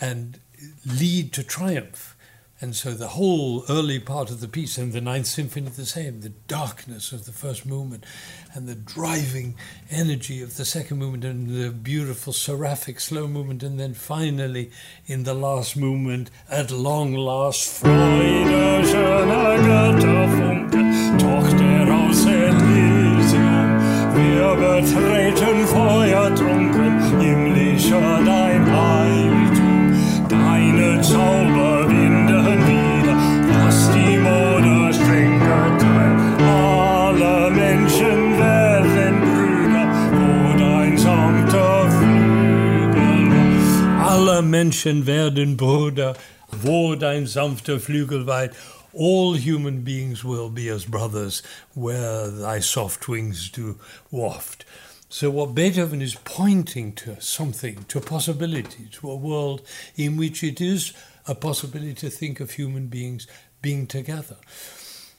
and 0.00 0.38
lead 0.86 1.32
to 1.32 1.42
triumph. 1.42 2.16
And 2.62 2.76
so 2.76 2.92
the 2.92 3.08
whole 3.08 3.64
early 3.70 3.98
part 3.98 4.30
of 4.30 4.40
the 4.40 4.48
piece, 4.48 4.76
and 4.76 4.92
the 4.92 5.00
Ninth 5.00 5.26
Symphony 5.26 5.70
the 5.70 5.86
same, 5.86 6.20
the 6.20 6.28
darkness 6.28 7.10
of 7.10 7.24
the 7.24 7.32
first 7.32 7.64
movement, 7.64 8.04
and 8.52 8.68
the 8.68 8.74
driving 8.74 9.54
energy 9.90 10.42
of 10.42 10.58
the 10.58 10.66
second 10.66 10.98
movement, 10.98 11.24
and 11.24 11.48
the 11.48 11.70
beautiful 11.70 12.34
seraphic 12.34 13.00
slow 13.00 13.26
movement, 13.26 13.62
and 13.62 13.80
then 13.80 13.94
finally 13.94 14.70
in 15.06 15.24
the 15.24 15.32
last 15.32 15.74
movement, 15.74 16.30
at 16.50 16.70
long 16.70 17.14
last, 17.14 17.82
Freude, 17.82 18.84
schöner 18.84 19.56
Funke, 20.36 21.18
Tochter 21.18 21.90
aus 21.90 22.26
Elysium, 22.26 23.80
wir 24.14 24.54
betreten 24.56 25.66
feuertrunken, 25.66 26.59
Menschen 44.50 45.06
werden 45.06 45.56
Brüder, 45.56 46.16
wo 46.50 46.94
dein 46.94 47.26
sanfter 47.26 47.78
Flügel 47.78 48.26
weit. 48.26 48.52
All 48.92 49.36
human 49.36 49.84
beings 49.84 50.24
will 50.24 50.50
be 50.50 50.68
as 50.68 50.84
brothers 50.84 51.42
where 51.74 52.28
thy 52.28 52.60
soft 52.60 53.08
wings 53.08 53.50
do 53.50 53.76
waft. 54.10 54.66
So, 55.08 55.30
what 55.30 55.54
Beethoven 55.54 56.00
is 56.00 56.16
pointing 56.24 56.94
to 56.96 57.20
something, 57.20 57.84
to 57.88 57.98
a 57.98 58.00
possibility, 58.00 58.86
to 58.92 59.10
a 59.10 59.16
world 59.16 59.62
in 59.96 60.16
which 60.16 60.44
it 60.44 60.60
is 60.60 60.92
a 61.26 61.34
possibility 61.34 61.94
to 61.94 62.10
think 62.10 62.40
of 62.40 62.52
human 62.52 62.86
beings 62.86 63.26
being 63.62 63.86
together. 63.86 64.36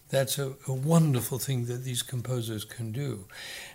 That's 0.10 0.38
a, 0.38 0.54
a, 0.68 0.74
wonderful 0.74 1.40
thing 1.40 1.66
that 1.66 1.86
these 1.86 2.02
composers 2.02 2.66
can 2.66 2.92
do. 2.92 3.26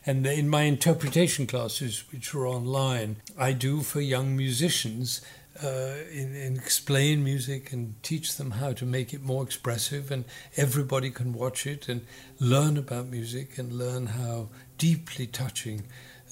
And 0.05 0.27
in 0.27 0.51
my 0.51 0.63
interpretation 0.63 1.47
classes, 1.47 2.05
which 2.13 2.35
are 2.35 2.47
online, 2.47 3.17
I 3.39 3.53
do 3.53 3.81
for 3.81 4.03
young 4.03 4.37
musicians 4.37 5.23
uh, 5.63 5.95
in, 6.13 6.35
in, 6.35 6.57
explain 6.57 7.25
music 7.25 7.73
and 7.73 7.95
teach 8.03 8.37
them 8.37 8.53
how 8.53 8.73
to 8.73 8.85
make 8.85 9.15
it 9.15 9.23
more 9.23 9.43
expressive, 9.43 10.11
and 10.11 10.25
everybody 10.57 11.11
can 11.11 11.33
watch 11.33 11.67
it 11.67 11.89
and 11.89 12.03
learn 12.39 12.77
about 12.77 13.07
music 13.07 13.59
and 13.59 13.73
learn 13.73 14.07
how 14.07 14.49
deeply 14.79 15.27
touching 15.27 15.85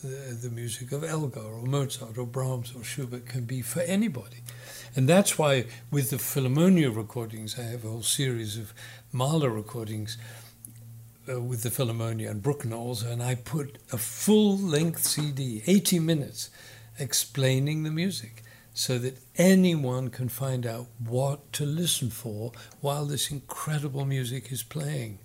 the, 0.02 0.36
the 0.42 0.50
music 0.50 0.92
of 0.92 1.02
Elgar 1.02 1.40
or 1.40 1.62
Mozart 1.62 2.18
or 2.18 2.26
Brahms 2.26 2.74
or 2.76 2.84
Schubert 2.84 3.26
can 3.26 3.44
be 3.44 3.62
for 3.62 3.80
anybody. 3.80 4.42
And 4.94 5.08
that's 5.08 5.38
why, 5.38 5.66
with 5.90 6.10
the 6.10 6.16
Philharmonia 6.16 6.94
recordings, 6.94 7.58
I 7.58 7.62
have 7.62 7.84
a 7.84 7.88
whole 7.88 8.02
series 8.02 8.56
of 8.56 8.74
Mahler 9.12 9.50
recordings 9.50 10.18
uh, 11.28 11.40
with 11.40 11.62
the 11.62 11.70
Philharmonia 11.70 12.30
and 12.30 12.42
Bruckner 12.42 12.76
and 13.06 13.22
I 13.22 13.34
put 13.34 13.78
a 13.92 13.98
full 13.98 14.58
length 14.58 15.04
CD, 15.04 15.62
80 15.66 15.98
minutes, 16.00 16.50
explaining 16.98 17.82
the 17.82 17.90
music 17.90 18.42
so 18.74 18.98
that 18.98 19.16
anyone 19.36 20.10
can 20.10 20.28
find 20.28 20.66
out 20.66 20.88
what 20.98 21.52
to 21.52 21.64
listen 21.64 22.10
for 22.10 22.52
while 22.80 23.06
this 23.06 23.30
incredible 23.30 24.04
music 24.04 24.50
is 24.50 24.64
playing. 24.64 25.20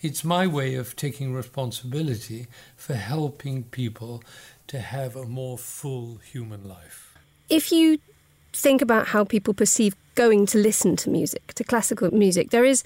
It's 0.00 0.24
my 0.24 0.46
way 0.46 0.74
of 0.74 0.96
taking 0.96 1.34
responsibility 1.34 2.46
for 2.76 2.94
helping 2.94 3.64
people 3.64 4.22
to 4.68 4.80
have 4.80 5.16
a 5.16 5.26
more 5.26 5.58
full 5.58 6.16
human 6.16 6.66
life. 6.66 7.14
If 7.50 7.70
you 7.70 7.98
think 8.52 8.80
about 8.80 9.08
how 9.08 9.24
people 9.24 9.54
perceive 9.54 9.94
going 10.14 10.46
to 10.46 10.58
listen 10.58 10.96
to 10.96 11.10
music, 11.10 11.52
to 11.54 11.64
classical 11.64 12.10
music, 12.12 12.50
there 12.50 12.64
is 12.64 12.82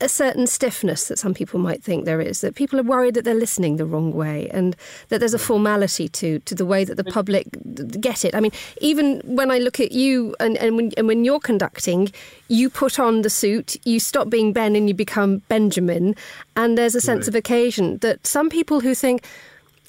a 0.00 0.08
certain 0.08 0.46
stiffness 0.46 1.08
that 1.08 1.18
some 1.18 1.32
people 1.32 1.58
might 1.58 1.82
think 1.82 2.04
there 2.04 2.20
is, 2.20 2.42
that 2.42 2.54
people 2.54 2.78
are 2.78 2.82
worried 2.82 3.14
that 3.14 3.24
they're 3.24 3.34
listening 3.34 3.76
the 3.76 3.86
wrong 3.86 4.12
way 4.12 4.48
and 4.50 4.76
that 5.08 5.20
there's 5.20 5.32
a 5.32 5.38
mm. 5.38 5.46
formality 5.46 6.06
to, 6.08 6.38
to 6.40 6.54
the 6.54 6.66
way 6.66 6.84
that 6.84 6.96
the 6.96 7.04
public 7.04 7.46
get 7.98 8.24
it. 8.24 8.34
I 8.34 8.40
mean, 8.40 8.52
even 8.80 9.20
when 9.24 9.50
I 9.50 9.58
look 9.58 9.80
at 9.80 9.92
you 9.92 10.36
and, 10.38 10.58
and, 10.58 10.76
when, 10.76 10.92
and 10.98 11.06
when 11.08 11.24
you're 11.24 11.40
conducting, 11.40 12.12
you 12.48 12.68
put 12.68 12.98
on 12.98 13.22
the 13.22 13.30
suit, 13.30 13.76
you 13.86 13.98
stop 13.98 14.28
being 14.28 14.52
Ben 14.52 14.76
and 14.76 14.86
you 14.86 14.94
become 14.94 15.38
Benjamin, 15.48 16.14
and 16.56 16.76
there's 16.76 16.94
a 16.94 17.00
sense 17.00 17.22
right. 17.22 17.28
of 17.28 17.34
occasion 17.34 17.98
that 17.98 18.26
some 18.26 18.50
people 18.50 18.80
who 18.80 18.94
think, 18.94 19.24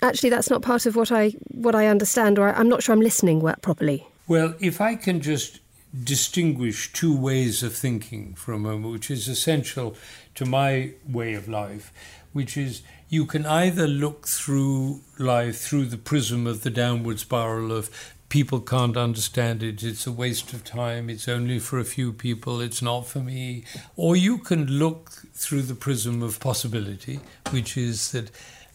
actually, 0.01 0.29
that's 0.29 0.49
not 0.49 0.61
part 0.61 0.85
of 0.85 0.95
what 0.95 1.11
I, 1.11 1.31
what 1.51 1.75
I 1.75 1.87
understand, 1.87 2.39
or 2.39 2.53
I'm 2.55 2.69
not 2.69 2.81
sure 2.81 2.93
I'm 2.93 3.01
listening 3.01 3.41
properly. 3.61 4.07
Well, 4.27 4.55
if 4.59 4.79
I 4.79 4.95
can 4.95 5.19
just 5.19 5.59
distinguish 6.03 6.91
two 6.93 7.15
ways 7.15 7.63
of 7.63 7.75
thinking 7.75 8.33
for 8.35 8.53
a 8.53 8.59
moment, 8.59 8.91
which 8.91 9.11
is 9.11 9.27
essential 9.27 9.95
to 10.35 10.45
my 10.45 10.91
way 11.07 11.33
of 11.33 11.47
life, 11.47 11.93
which 12.33 12.57
is 12.57 12.81
you 13.09 13.25
can 13.25 13.45
either 13.45 13.87
look 13.87 14.27
through 14.27 15.01
life 15.17 15.57
through 15.59 15.85
the 15.85 15.97
prism 15.97 16.45
of 16.45 16.63
the 16.63 16.69
downward 16.69 17.19
spiral 17.19 17.71
of 17.71 17.89
people 18.29 18.59
can't 18.59 18.97
understand 18.97 19.63
it, 19.63 19.83
it's 19.83 20.05
a 20.05 20.11
waste 20.11 20.51
of 20.53 20.63
time, 20.63 21.09
it's 21.09 21.27
only 21.27 21.59
for 21.59 21.79
a 21.79 21.85
few 21.85 22.11
people, 22.11 22.59
it's 22.59 22.81
not 22.81 23.07
for 23.07 23.19
me. 23.19 23.63
Or 23.95 24.15
you 24.15 24.37
can 24.37 24.65
look 24.65 25.11
through 25.33 25.63
the 25.63 25.75
prism 25.75 26.21
of 26.21 26.39
possibility, 26.39 27.19
which 27.51 27.77
is 27.77 28.11
that 28.11 28.29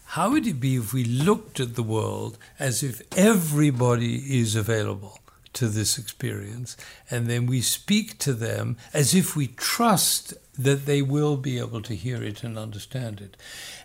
how 0.06 0.30
would 0.30 0.46
it 0.46 0.60
be 0.60 0.76
if 0.76 0.92
we 0.92 1.04
looked 1.04 1.60
at 1.60 1.74
the 1.74 1.82
world 1.82 2.38
as 2.58 2.82
if 2.82 3.02
everybody 3.16 4.40
is 4.40 4.56
available? 4.56 5.18
To 5.54 5.68
this 5.68 5.98
experience, 5.98 6.76
and 7.10 7.26
then 7.26 7.46
we 7.46 7.60
speak 7.60 8.18
to 8.18 8.32
them 8.32 8.76
as 8.92 9.14
if 9.14 9.36
we 9.36 9.48
trust 9.48 10.34
that 10.58 10.86
they 10.86 11.02
will 11.02 11.36
be 11.36 11.58
able 11.58 11.82
to 11.82 11.94
hear 11.94 12.22
it 12.22 12.42
and 12.42 12.58
understand 12.58 13.20
it. 13.20 13.36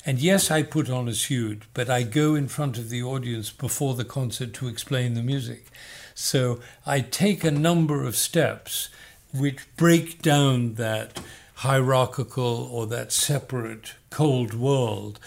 And 0.06 0.20
yes, 0.20 0.52
I 0.52 0.64
put 0.64 0.90
on 0.90 1.08
a 1.08 1.14
suit, 1.14 1.64
but 1.74 1.90
I 1.90 2.04
go 2.04 2.36
in 2.36 2.48
front 2.48 2.78
of 2.78 2.90
the 2.90 3.04
audience 3.04 3.52
before 3.52 3.94
the 3.96 4.06
concert 4.06 4.54
to 4.56 4.68
explain 4.68 5.14
the 5.14 5.24
music. 5.24 5.68
So 6.14 6.60
I 6.86 7.02
take 7.02 7.44
a 7.44 7.52
number 7.52 8.04
of 8.04 8.16
steps 8.16 8.90
which 9.34 9.68
break 9.76 10.22
down 10.22 10.76
that 10.76 11.22
hierarchical 11.56 12.70
or 12.72 12.86
that 12.88 13.12
separate 13.12 13.94
cold 14.10 14.54
world 14.54 15.20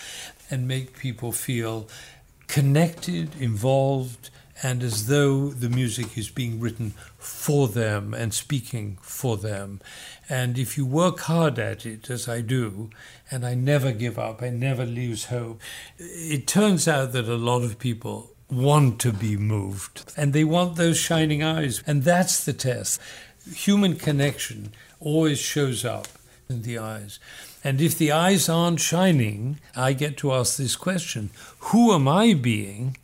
and 0.50 0.66
make 0.68 0.99
people 0.99 1.32
feel 1.32 1.88
connected, 2.47 3.30
involved, 3.40 4.30
and 4.62 4.83
as 4.83 5.07
though 5.07 5.49
the 5.49 5.69
music 5.69 6.19
is 6.19 6.29
being 6.29 6.61
written 6.61 6.93
for 7.19 7.69
them 7.69 8.12
and 8.12 8.35
speaking 8.35 8.99
for 9.00 9.37
them. 9.37 9.81
And 10.29 10.59
if 10.59 10.76
you 10.76 10.85
work 10.85 11.21
hard 11.21 11.59
at 11.59 11.87
it, 11.87 12.11
as 12.11 12.29
I 12.29 12.40
do, 12.40 12.90
and 13.31 13.47
I 13.47 13.55
never 13.55 13.93
give 13.93 14.19
up, 14.19 14.43
I 14.43 14.50
never 14.50 14.85
lose 14.85 15.26
hope, 15.26 15.61
it 15.99 16.47
turns 16.47 16.87
out 16.87 17.12
that 17.12 17.29
a 17.29 17.37
lot 17.37 17.62
of 17.62 17.79
people 17.79 18.31
want 18.50 19.00
to 19.00 19.12
be 19.12 19.37
moved 19.37 20.12
and 20.17 20.33
they 20.33 20.45
want 20.45 20.76
those 20.76 20.99
shining 20.99 21.43
eyes. 21.43 21.83
And 21.87 22.02
that's 22.02 22.45
the 22.45 22.52
test. 22.52 23.00
Human 23.55 23.97
connection 23.97 24.73
always 24.99 25.38
shows 25.38 25.85
up 25.85 26.09
in 26.49 26.62
the 26.62 26.79
eyes. 26.79 27.19
And 27.62 27.81
if 27.81 27.97
the 27.97 28.12
eyes 28.12 28.49
aren't 28.49 28.81
shining, 28.81 29.61
I 29.76 29.93
get 29.93 30.17
to 30.19 30.33
ask 30.33 30.57
this 30.57 30.76
question 30.76 31.31
Who 31.59 31.93
am 31.93 32.09
I 32.09 32.35
being 32.35 32.97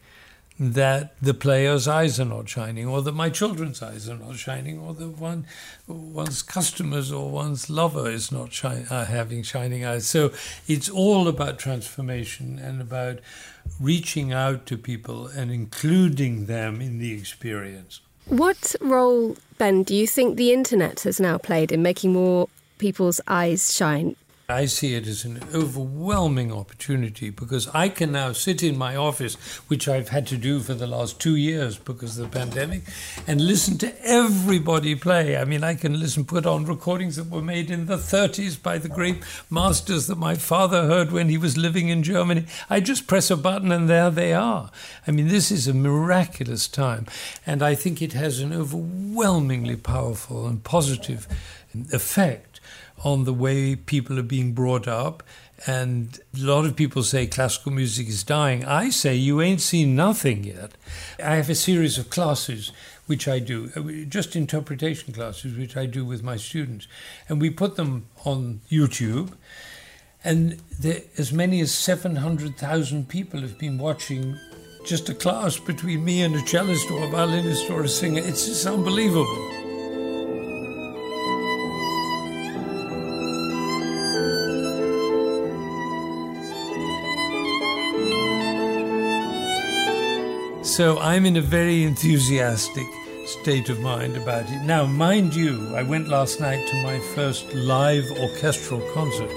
that 0.59 1.15
the 1.21 1.35
player's 1.35 1.87
eyes 1.87 2.19
are 2.19 2.25
not 2.25 2.49
shining, 2.49 2.87
or 2.87 3.03
that 3.03 3.13
my 3.13 3.29
children's 3.29 3.83
eyes 3.83 4.09
are 4.09 4.17
not 4.17 4.37
shining, 4.37 4.79
or 4.79 4.95
that 4.95 5.19
one 5.19 5.47
one's 5.87 6.43
customers 6.43 7.13
or 7.13 7.31
one's 7.31 7.69
lover 7.69 8.11
is 8.11 8.33
not 8.33 8.65
uh, 8.65 9.05
having 9.05 9.43
shining 9.43 9.85
eyes. 9.85 10.07
So 10.07 10.33
it's 10.67 10.89
all 10.89 11.29
about 11.29 11.59
transformation 11.59 12.59
and 12.59 12.81
about 12.81 13.21
reaching 13.81 14.33
out 14.33 14.67
to 14.67 14.79
people 14.79 15.27
and 15.27 15.51
including 15.51 16.47
them 16.47 16.81
in 16.81 16.99
the 16.99 17.13
experience. 17.13 18.01
What 18.27 18.75
role, 18.81 19.37
Ben, 19.59 19.83
do 19.83 19.95
you 19.95 20.07
think 20.07 20.37
the 20.37 20.53
internet 20.53 21.01
has 21.01 21.21
now 21.21 21.39
played 21.39 21.71
in 21.71 21.83
making 21.83 22.13
more 22.13 22.49
people's 22.79 23.21
eyes 23.29 23.75
shine? 23.75 24.17
I 24.49 24.67
see 24.67 24.95
it 24.95 25.09
as 25.09 25.25
an 25.25 25.41
overwhelming 25.53 26.53
opportunity 26.53 27.31
because 27.31 27.67
I 27.75 27.89
can 27.89 28.13
now 28.13 28.31
sit 28.31 28.63
in 28.63 28.79
my 28.79 28.95
office, 28.95 29.35
which 29.67 29.89
I've 29.89 30.11
had 30.11 30.25
to 30.29 30.37
do 30.37 30.61
for 30.61 30.75
the 30.75 30.87
last 30.87 31.19
two 31.19 31.35
years 31.35 31.79
because 31.79 32.17
of 32.17 32.31
the 32.31 32.39
pandemic, 32.39 32.83
and 33.27 33.41
listen 33.41 33.77
to 33.79 33.93
everybody 34.07 34.95
play. 34.95 35.37
I 35.37 35.45
mean, 35.45 35.65
I 35.65 35.75
can 35.75 35.99
listen, 35.99 36.25
put 36.25 36.47
on 36.47 36.65
recordings 36.65 37.17
that 37.17 37.29
were 37.29 37.43
made 37.43 37.73
in 37.73 37.87
the 37.87 37.97
30s 37.97 38.63
by 38.63 38.79
the 38.79 38.89
great 38.89 39.21
masters 39.51 40.07
that 40.07 40.19
my 40.19 40.37
father 40.37 40.87
heard 40.87 41.11
when 41.11 41.29
he 41.29 41.39
was 41.39 41.57
living 41.57 41.89
in 41.89 42.05
Germany. 42.05 42.47
I 42.71 42.79
just 42.79 43.09
press 43.09 43.33
a 43.33 43.37
button 43.37 43.73
and 43.73 43.89
there 43.89 44.11
they 44.11 44.33
are. 44.33 44.71
I 45.09 45.11
mean, 45.11 45.27
this 45.27 45.51
is 45.51 45.67
a 45.67 45.75
miraculous 45.75 46.69
time, 46.69 47.07
and 47.45 47.65
I 47.65 47.75
think 47.75 48.01
it 48.01 48.13
has 48.13 48.39
an 48.39 48.53
overwhelmingly 48.53 49.77
powerful 49.77 50.47
and 50.47 50.63
positive 50.63 51.27
effect 51.93 52.56
on 53.05 53.25
the 53.25 53.33
way 53.33 53.77
people 53.77 54.19
are 54.19 54.23
being 54.25 54.53
brought 54.53 54.89
up. 54.89 55.23
And 55.67 56.21
a 56.35 56.45
lot 56.45 56.67
of 56.67 56.77
people 56.77 57.03
say 57.03 57.27
classical 57.27 57.73
music 57.73 58.09
is 58.09 58.23
dying. 58.23 58.65
I 58.65 58.91
say 58.91 59.15
you 59.15 59.41
ain't 59.41 59.61
seen 59.61 59.97
nothing 59.97 60.45
yet. 60.45 60.73
I 61.23 61.37
have 61.37 61.49
a 61.49 61.55
series 61.55 61.99
of 61.99 62.11
classes 62.11 62.73
which 63.07 63.29
I 63.29 63.39
do, 63.39 63.71
uh, 63.77 64.05
just 64.09 64.37
interpretation 64.37 65.15
classes, 65.15 65.57
which 65.57 65.77
I 65.77 65.87
do 65.87 66.05
with 66.05 66.23
my 66.23 66.37
students. 66.37 66.89
And 67.29 67.41
we 67.41 67.51
put 67.51 67.77
them 67.77 68.07
on 68.25 68.61
YouTube. 68.71 69.33
And 70.25 70.61
there, 70.79 71.03
as 71.17 71.33
many 71.33 71.61
as 71.61 71.73
700,000 71.73 73.09
people 73.09 73.41
have 73.41 73.59
been 73.59 73.79
watching 73.79 74.39
just 74.85 75.09
a 75.09 75.15
class 75.15 75.59
between 75.59 76.05
me 76.05 76.23
and 76.23 76.35
a 76.35 76.47
cellist 76.47 76.91
or 76.91 77.03
a 77.05 77.09
violinist 77.09 77.71
or 77.71 77.83
a 77.83 77.89
singer. 77.89 78.23
It's 78.25 78.47
just 78.47 78.67
unbelievable. 78.67 79.56
So 90.77 90.99
I'm 90.99 91.25
in 91.25 91.39
a 91.39 91.41
very 91.41 91.85
enthusiastic 91.85 92.87
state 93.25 93.71
of 93.71 93.81
mind 93.81 94.15
about 94.15 94.45
it. 94.51 94.61
Now, 94.61 94.85
mind 94.85 95.35
you, 95.35 95.75
I 95.75 95.83
went 95.83 96.07
last 96.07 96.39
night 96.39 96.69
to 96.69 96.83
my 96.83 96.99
first 97.15 97.51
live 97.55 98.05
orchestral 98.21 98.83
concert 98.93 99.31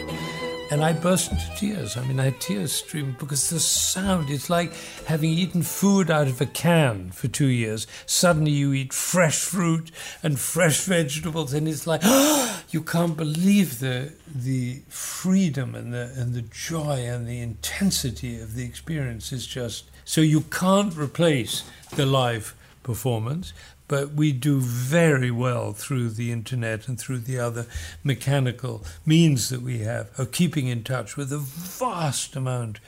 and 0.70 0.84
I 0.84 0.92
burst 0.92 1.32
into 1.32 1.50
tears. 1.56 1.96
I 1.96 2.06
mean, 2.06 2.20
I 2.20 2.26
had 2.26 2.42
tears 2.42 2.74
streaming 2.74 3.16
because 3.18 3.50
the 3.50 3.62
sound, 3.62 4.30
it's 4.30 4.50
like 4.50 4.74
having 5.06 5.30
eaten 5.30 5.64
food 5.64 6.12
out 6.12 6.28
of 6.28 6.42
a 6.42 6.46
can 6.46 7.12
for 7.12 7.30
two 7.30 7.48
years. 7.48 7.88
Suddenly 8.06 8.52
you 8.52 8.74
eat 8.74 8.92
fresh 8.92 9.40
fruit 9.40 9.92
and 10.22 10.38
fresh 10.38 10.82
vegetables, 10.82 11.54
and 11.54 11.70
it's 11.70 11.88
like, 11.88 12.02
you 12.70 12.82
can't 12.82 13.16
believe 13.16 13.80
the, 13.80 14.12
the 14.28 14.82
freedom 14.90 15.74
and 15.74 15.94
the, 15.94 16.12
and 16.18 16.34
the 16.34 16.42
joy 16.42 17.06
and 17.08 17.26
the 17.26 17.40
intensity 17.40 18.42
of 18.42 18.56
the 18.56 18.66
experience 18.66 19.32
is 19.32 19.48
just 19.48 19.86
so 20.10 20.22
you 20.22 20.42
can't 20.42 20.98
replace 20.98 21.64
the 21.96 22.04
live 22.04 22.56
performance, 22.82 23.54
but 23.88 24.12
we 24.12 24.32
do 24.32 24.60
very 24.60 25.30
well 25.30 25.72
through 25.72 26.10
the 26.10 26.32
internet 26.32 26.88
and 26.88 27.00
through 27.00 27.20
the 27.20 27.38
other 27.38 27.68
mechanical 28.04 28.84
means 29.06 29.50
that 29.50 29.62
we 29.62 29.82
have 29.82 30.10
of 30.18 30.32
keeping 30.32 30.66
in 30.66 30.84
touch 30.84 31.16
with 31.16 31.32
a 31.32 31.38
vast 31.38 32.36
amount 32.36 32.80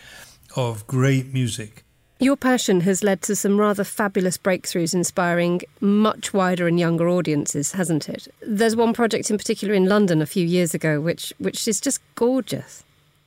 of 0.56 0.88
great 0.88 1.32
music. 1.32 1.84
Your 2.18 2.36
passion 2.36 2.82
has 2.82 3.04
led 3.04 3.22
to 3.22 3.36
some 3.36 3.60
rather 3.60 3.84
fabulous 3.84 4.40
breakthroughs 4.40 4.96
inspiring 4.96 5.62
much 5.80 6.34
wider 6.34 6.68
and 6.68 6.80
younger 6.80 7.08
audiences, 7.08 7.74
hasn't 7.74 8.10
it? 8.10 8.28
There's 8.42 8.76
one 8.76 8.94
project 8.94 9.30
in 9.30 9.38
particular 9.38 9.76
in 9.76 9.86
London 9.86 10.24
a 10.24 10.26
few 10.26 10.48
years 10.48 10.74
ago 10.74 11.00
which 11.00 11.34
which 11.38 11.68
is 11.68 11.80
just 11.80 12.02
gorgeous. 12.16 12.84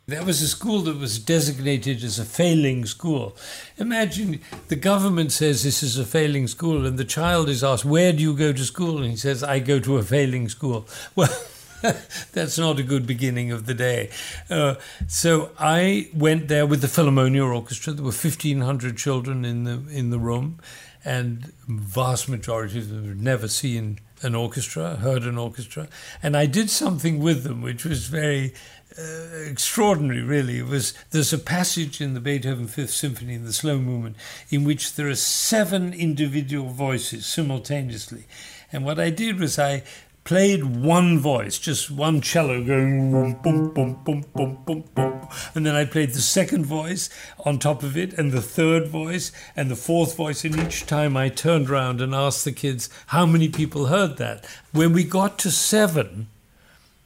There 0.07 0.23
was 0.23 0.43
a 0.43 0.49
school 0.49 0.81
that 0.83 0.99
was 0.99 1.19
designated 1.19 2.05
as 2.05 2.19
a 2.19 2.27
failing 2.27 2.85
school. 2.85 3.35
Imagine 3.79 4.41
the 4.69 4.77
government 4.77 5.33
says 5.33 5.63
this 5.63 5.83
is 5.83 5.97
a 5.97 6.05
failing 6.05 6.47
school, 6.47 6.85
and 6.85 6.99
the 6.99 7.07
child 7.07 7.49
is 7.49 7.65
asked, 7.65 7.87
Where 7.87 8.13
do 8.13 8.23
you 8.23 8.37
go 8.37 8.53
to 8.53 8.65
school? 8.65 8.99
And 8.99 9.11
he 9.11 9.17
says, 9.17 9.43
I 9.43 9.61
go 9.61 9.81
to 9.81 9.97
a 9.97 10.03
failing 10.03 10.49
school. 10.49 10.87
Well, 11.17 11.93
that's 12.33 12.59
not 12.59 12.79
a 12.79 12.83
good 12.83 13.07
beginning 13.07 13.53
of 13.53 13.67
the 13.67 13.75
day. 13.75 14.09
Uh, 14.49 14.77
so 15.07 15.51
I 15.59 16.09
went 16.15 16.49
there 16.49 16.67
with 16.67 16.81
the 16.81 16.87
Philharmonia 16.87 17.47
Orchestra. 17.55 17.93
There 17.93 18.05
were 18.05 18.09
1,500 18.09 18.97
children 18.97 19.45
in 19.45 19.65
the, 19.65 19.83
in 19.91 20.09
the 20.09 20.19
room, 20.19 20.61
and 21.05 21.53
vast 21.69 22.27
majority 22.27 22.79
of 22.79 22.89
them 22.89 23.07
had 23.07 23.21
never 23.21 23.49
seen 23.49 24.01
an 24.23 24.35
orchestra, 24.35 24.97
heard 24.97 25.25
an 25.25 25.37
orchestra. 25.37 25.89
And 26.23 26.37
I 26.37 26.47
did 26.47 26.71
something 26.71 27.19
with 27.19 27.45
them, 27.45 27.61
which 27.61 27.85
was 27.85 28.07
very 28.07 28.55
uh, 28.99 29.51
extraordinary, 29.51 30.23
really. 30.23 30.63
Was 30.63 30.95
there's 31.11 31.33
a 31.33 31.39
passage 31.39 32.01
in 32.01 32.15
the 32.15 32.21
Beethoven 32.21 32.67
Fifth 32.67 32.93
Symphony 32.93 33.35
in 33.35 33.45
the 33.45 33.53
slow 33.53 33.79
movement 33.79 34.17
in 34.51 34.65
which 34.65 34.95
there 34.95 35.09
are 35.09 35.15
seven 35.15 35.93
individual 35.93 36.71
voices 36.71 37.27
simultaneously, 37.27 38.25
and 38.73 38.85
what 38.85 38.99
I 38.99 39.11
did 39.11 39.39
was 39.39 39.59
I 39.59 39.83
played 40.25 40.65
one 40.65 41.19
voice, 41.19 41.59
just 41.59 41.91
one 41.91 42.21
cello 42.23 42.65
going 42.65 43.11
boom, 43.43 43.73
boom, 43.75 44.03
boom, 44.03 44.25
boom, 44.35 44.59
boom, 44.65 44.85
boom. 44.95 45.29
And 45.55 45.67
then 45.67 45.75
I 45.75 45.85
played 45.85 46.11
the 46.11 46.21
second 46.21 46.65
voice 46.65 47.11
on 47.45 47.59
top 47.59 47.83
of 47.83 47.97
it, 47.97 48.15
and 48.15 48.33
the 48.33 48.41
third 48.41 48.89
voice, 48.89 49.33
and 49.55 49.71
the 49.71 49.77
fourth 49.77 50.17
voice. 50.17 50.45
And 50.45 50.57
each 50.57 50.87
time 50.87 51.17
I 51.17 51.29
turned 51.29 51.69
around 51.69 52.01
and 52.01 52.15
asked 52.15 52.45
the 52.45 52.53
kids 52.53 52.89
how 53.09 53.27
many 53.27 53.49
people 53.49 53.87
heard 53.87 54.17
that. 54.17 54.47
When 54.73 54.93
we 54.93 55.05
got 55.05 55.39
to 55.41 55.51
seven, 55.51 56.29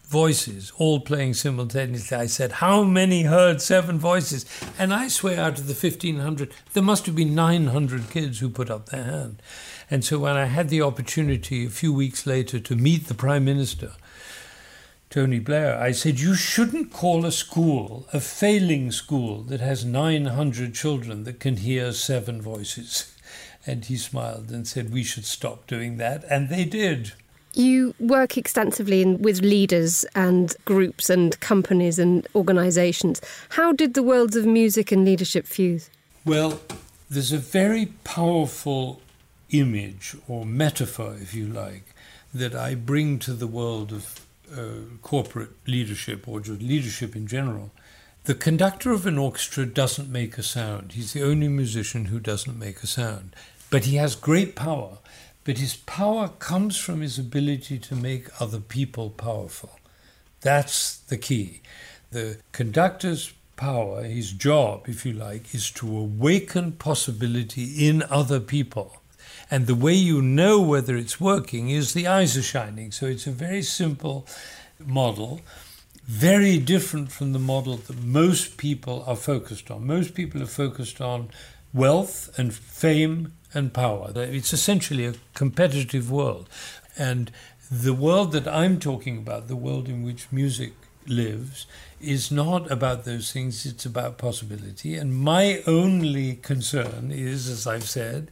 voices 0.09 0.73
all 0.79 1.01
playing 1.01 1.35
simultaneously. 1.35 2.17
I 2.17 2.27
said, 2.27 2.53
How 2.53 2.83
many 2.83 3.25
heard 3.25 3.61
seven 3.61 3.99
voices? 3.99 4.47
And 4.79 4.93
I 4.93 5.09
swear 5.09 5.39
out 5.39 5.59
of 5.59 5.67
the 5.67 5.75
1500, 5.75 6.51
there 6.73 6.83
must 6.83 7.07
have 7.07 7.15
been 7.15 7.35
900 7.35 8.11
kids 8.11 8.39
who 8.39 8.49
put 8.49 8.71
up 8.71 8.87
their 8.87 9.05
hand. 9.05 9.43
And 9.91 10.05
so 10.05 10.19
when 10.19 10.37
I 10.37 10.47
had 10.47 10.71
the 10.71 10.83
opportunity 10.83 11.67
a 11.67 11.71
few 11.71 11.93
weeks 11.93 12.27
later 12.27 12.59
to 12.59 12.75
meet 12.75 13.07
the 13.07 13.15
Prime 13.15 13.45
Minister, 13.45 13.93
Tony 15.11 15.39
Blair, 15.39 15.79
I 15.79 15.93
said, 15.93 16.21
You 16.21 16.35
shouldn't 16.35 16.93
call 16.93 17.27
a 17.27 17.33
school 17.33 18.07
a 18.13 18.21
failing 18.21 18.91
school 18.91 19.43
that 19.45 19.61
has 19.61 19.85
900 19.85 20.75
children 20.75 21.25
that 21.25 21.41
can 21.41 21.59
hear 21.59 21.93
seven 21.93 22.41
voices. 22.41 23.15
And 23.67 23.85
he 23.85 23.99
smiled 23.99 24.51
and 24.51 24.67
said, 24.67 24.93
We 24.93 25.05
should 25.05 25.27
stop 25.27 25.67
doing 25.67 25.99
that. 25.99 26.25
And 26.31 26.49
they 26.49 26.65
did. 26.65 27.13
You 27.55 27.95
work 27.99 28.37
extensively 28.37 29.03
in, 29.03 29.23
with 29.23 29.41
leaders 29.41 30.05
and 30.15 30.55
groups 30.65 31.11
and 31.11 31.39
companies 31.41 31.99
and 31.99 32.27
organisations. 32.35 33.21
How 33.51 33.73
did 33.73 33.95
the 33.95 34.03
worlds 34.03 34.37
of 34.37 34.47
music 34.47 34.93
and 34.93 35.05
leadership 35.05 35.47
fuse? 35.47 35.91
Well, 36.25 36.61
there's 37.11 37.33
a 37.33 37.39
very 37.39 37.87
powerful 38.05 39.01
image 39.51 40.15
or 40.29 40.45
metaphor, 40.45 41.17
if 41.21 41.35
you 41.35 41.47
like, 41.47 41.95
that 42.35 42.55
I 42.55 42.75
bring 42.75 43.19
to 43.21 43.33
the 43.33 43.47
world 43.47 43.93
of 43.93 44.21
uh, 44.53 44.97
corporate 45.03 45.51
leadership 45.67 46.29
or 46.29 46.41
just 46.41 46.61
leadership 46.61 47.17
in 47.17 47.27
general. 47.27 47.71
The 48.25 48.35
conductor 48.35 48.93
of 48.93 49.07
an 49.07 49.19
orchestra 49.19 49.65
doesn't 49.65 50.11
make 50.11 50.37
a 50.37 50.43
sound. 50.43 50.93
He's 50.93 51.15
the 51.15 51.23
only 51.23 51.49
musician 51.49 52.07
who 52.07 52.21
doesn't 52.21 52.59
make 52.59 52.83
a 52.83 52.87
sound. 52.87 53.35
But 53.71 53.85
he 53.87 53.97
has 53.97 54.15
great 54.15 54.55
power 54.55 54.99
but 55.45 55.59
his 55.59 55.77
power 55.77 56.29
comes 56.39 56.77
from 56.77 57.01
his 57.01 57.19
ability 57.19 57.79
to 57.79 57.95
make 57.95 58.29
other 58.41 58.61
people 58.61 59.11
powerful. 59.11 59.79
That's 60.41 60.99
the 60.99 61.17
key. 61.17 61.63
The 62.11 62.39
conductor's 62.53 63.33
power, 63.57 64.05
his 64.05 64.33
job, 64.33 64.89
if 64.89 65.05
you 65.05 65.13
like, 65.13 65.55
is 65.55 65.71
to 65.73 65.87
awaken 65.87 66.73
possibility 66.73 67.89
in 67.89 68.03
other 68.05 68.41
people. 68.41 69.03
And 69.51 69.67
the 69.67 69.75
way 69.75 69.95
you 69.95 70.23
know 70.23 70.61
whether 70.61 70.97
it's 70.97 71.21
working 71.21 71.71
is 71.71 71.93
the 71.93 72.07
eyes 72.07 72.37
are 72.37 72.43
shining. 72.43 72.93
So 72.93 73.07
it's 73.07 73.27
a 73.27 73.33
very 73.33 73.63
simple 73.63 74.27
model, 74.85 75.41
very 76.05 76.59
different 76.59 77.11
from 77.11 77.33
the 77.33 77.39
model 77.39 77.77
that 77.77 78.03
most 78.03 78.57
people 78.57 79.05
are 79.07 79.17
focused 79.17 79.71
on. 79.71 79.87
Most 79.87 80.15
people 80.15 80.43
are 80.43 80.47
focused 80.47 81.01
on 81.01 81.31
wealth 81.79 82.37
and 82.37 82.53
fame 82.53 83.33
and 83.55 83.73
power. 83.73 84.13
It's 84.17 84.53
essentially 84.53 85.07
a 85.07 85.15
competitive 85.35 86.11
world. 86.11 86.49
And 86.99 87.31
the 87.71 87.95
world 87.95 88.33
that 88.33 88.49
I'm 88.49 88.81
talking 88.81 89.19
about, 89.19 89.49
the 89.49 89.57
world 89.57 89.89
in 89.89 90.03
which 90.03 90.33
music 90.33 90.73
lives, 91.07 91.67
is 92.01 92.31
not 92.31 92.71
about 92.71 93.05
those 93.05 93.33
things, 93.33 93.65
it's 93.65 93.87
about 93.87 94.19
possibility. 94.19 94.97
And 94.97 95.17
my 95.17 95.63
only 95.67 96.37
concern 96.37 97.11
is, 97.13 97.49
as 97.49 97.67
I've 97.67 97.89
said, 97.89 98.31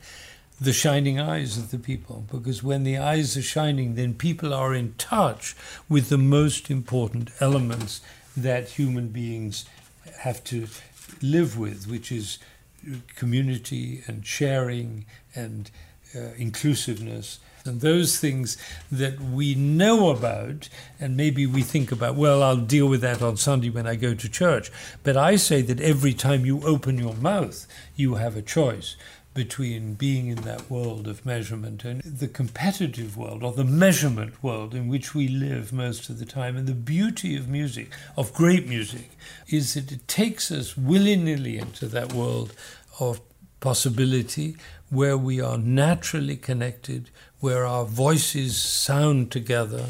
the 0.61 0.73
shining 0.73 1.21
eyes 1.21 1.57
of 1.57 1.71
the 1.71 1.79
people. 1.79 2.25
Because 2.31 2.63
when 2.63 2.83
the 2.83 2.99
eyes 2.99 3.37
are 3.37 3.43
shining, 3.43 3.95
then 3.95 4.15
people 4.15 4.53
are 4.53 4.75
in 4.75 4.95
touch 4.99 5.55
with 5.89 6.09
the 6.09 6.19
most 6.19 6.71
important 6.71 7.31
elements 7.41 8.01
that 8.37 8.71
human 8.71 9.09
beings 9.09 9.67
have 10.21 10.43
to 10.45 10.67
live 11.23 11.59
with, 11.59 11.87
which 11.87 12.11
is 12.11 12.39
community 13.15 14.03
and 14.07 14.27
sharing 14.27 15.07
and 15.35 15.71
uh, 16.15 16.33
inclusiveness. 16.37 17.39
And 17.65 17.81
those 17.81 18.21
things 18.21 18.57
that 18.93 19.21
we 19.21 19.57
know 19.57 20.11
about 20.11 20.69
and 21.01 21.17
maybe 21.17 21.47
we 21.47 21.63
think 21.63 21.91
about 21.91 22.15
well 22.15 22.41
i'll 22.41 22.57
deal 22.57 22.87
with 22.87 23.01
that 23.01 23.21
on 23.21 23.37
sunday 23.37 23.71
when 23.71 23.89
i 23.89 23.97
go 23.97 24.15
to 24.15 24.29
church. 24.29 24.71
But 25.03 25.17
i 25.17 25.35
say 25.35 25.63
that 25.63 25.81
every 25.81 26.15
time 26.15 26.47
you 26.47 26.63
open 26.63 26.97
your 26.97 27.15
mouth 27.15 27.67
you 27.97 28.15
have 28.15 28.37
a 28.37 28.43
choice 28.43 28.95
between 29.37 29.93
being 29.93 30.29
in 30.29 30.39
that 30.39 30.71
world 30.71 31.07
of 31.07 31.27
measurement 31.27 31.85
and 31.85 32.03
the 32.03 32.27
competitive 32.27 33.19
world 33.19 33.45
or 33.45 33.53
the 33.53 33.65
measurement 33.65 34.43
world 34.43 34.75
in 34.75 34.89
which 34.89 35.15
we 35.15 35.29
live 35.29 35.75
most 35.75 36.09
of 36.09 36.19
the 36.19 36.25
time. 36.25 36.57
And 36.57 36.67
the 36.67 36.73
beauty 36.73 37.37
of 37.37 37.47
music, 37.47 37.91
of 38.17 38.33
great 38.33 38.67
music, 38.67 39.11
is 39.47 39.75
that 39.75 39.93
it 39.93 40.09
takes 40.09 40.51
us 40.51 40.75
willy 40.75 41.17
nilly 41.17 41.59
into 41.59 41.87
that 41.87 42.15
world 42.15 42.55
of 42.99 43.21
possibility 43.61 44.57
where 44.89 45.19
we 45.19 45.39
are 45.41 45.59
naturally 45.59 46.37
connected, 46.37 47.11
where 47.41 47.67
our 47.67 47.85
voices 47.85 48.57
sound 48.57 49.31
together. 49.31 49.85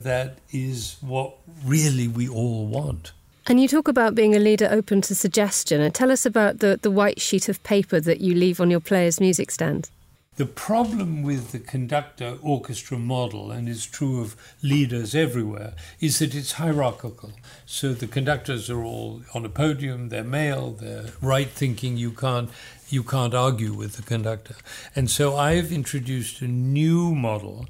That 0.00 0.38
is 0.50 0.96
what 1.02 1.34
really 1.62 2.08
we 2.08 2.26
all 2.26 2.66
want. 2.66 3.12
And 3.50 3.58
you 3.58 3.66
talk 3.66 3.88
about 3.88 4.14
being 4.14 4.36
a 4.36 4.38
leader 4.38 4.68
open 4.70 5.00
to 5.00 5.14
suggestion. 5.14 5.80
And 5.80 5.94
tell 5.94 6.10
us 6.10 6.26
about 6.26 6.58
the, 6.58 6.78
the 6.82 6.90
white 6.90 7.18
sheet 7.18 7.48
of 7.48 7.62
paper 7.62 7.98
that 7.98 8.20
you 8.20 8.34
leave 8.34 8.60
on 8.60 8.70
your 8.70 8.78
player's 8.78 9.20
music 9.20 9.50
stand. 9.50 9.88
The 10.36 10.44
problem 10.44 11.22
with 11.22 11.50
the 11.50 11.58
conductor 11.58 12.36
orchestra 12.42 12.98
model, 12.98 13.50
and 13.50 13.66
it's 13.66 13.86
true 13.86 14.20
of 14.20 14.36
leaders 14.62 15.14
everywhere, 15.14 15.72
is 15.98 16.18
that 16.18 16.34
it's 16.34 16.52
hierarchical. 16.52 17.32
So 17.64 17.94
the 17.94 18.06
conductors 18.06 18.68
are 18.68 18.84
all 18.84 19.22
on 19.34 19.46
a 19.46 19.48
podium, 19.48 20.10
they're 20.10 20.22
male, 20.22 20.72
they're 20.72 21.06
right 21.22 21.48
thinking, 21.48 21.96
you 21.96 22.12
can't 22.12 22.50
you 22.90 23.02
can't 23.02 23.34
argue 23.34 23.72
with 23.74 23.94
the 23.94 24.02
conductor. 24.02 24.54
And 24.94 25.10
so 25.10 25.36
I've 25.36 25.72
introduced 25.72 26.40
a 26.40 26.48
new 26.48 27.14
model 27.14 27.66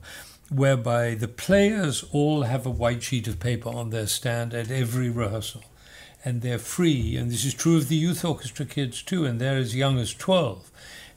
whereby 0.50 1.14
the 1.14 1.28
players 1.28 2.04
all 2.12 2.42
have 2.42 2.64
a 2.64 2.70
white 2.70 3.02
sheet 3.02 3.28
of 3.28 3.40
paper 3.40 3.68
on 3.68 3.90
their 3.90 4.06
stand 4.06 4.54
at 4.54 4.70
every 4.70 5.10
rehearsal. 5.10 5.62
And 6.24 6.42
they're 6.42 6.58
free, 6.58 7.16
and 7.16 7.30
this 7.30 7.44
is 7.44 7.54
true 7.54 7.76
of 7.76 7.88
the 7.88 7.96
youth 7.96 8.24
orchestra 8.24 8.66
kids 8.66 9.02
too, 9.02 9.24
and 9.24 9.40
they're 9.40 9.56
as 9.56 9.76
young 9.76 9.98
as 9.98 10.12
12. 10.14 10.70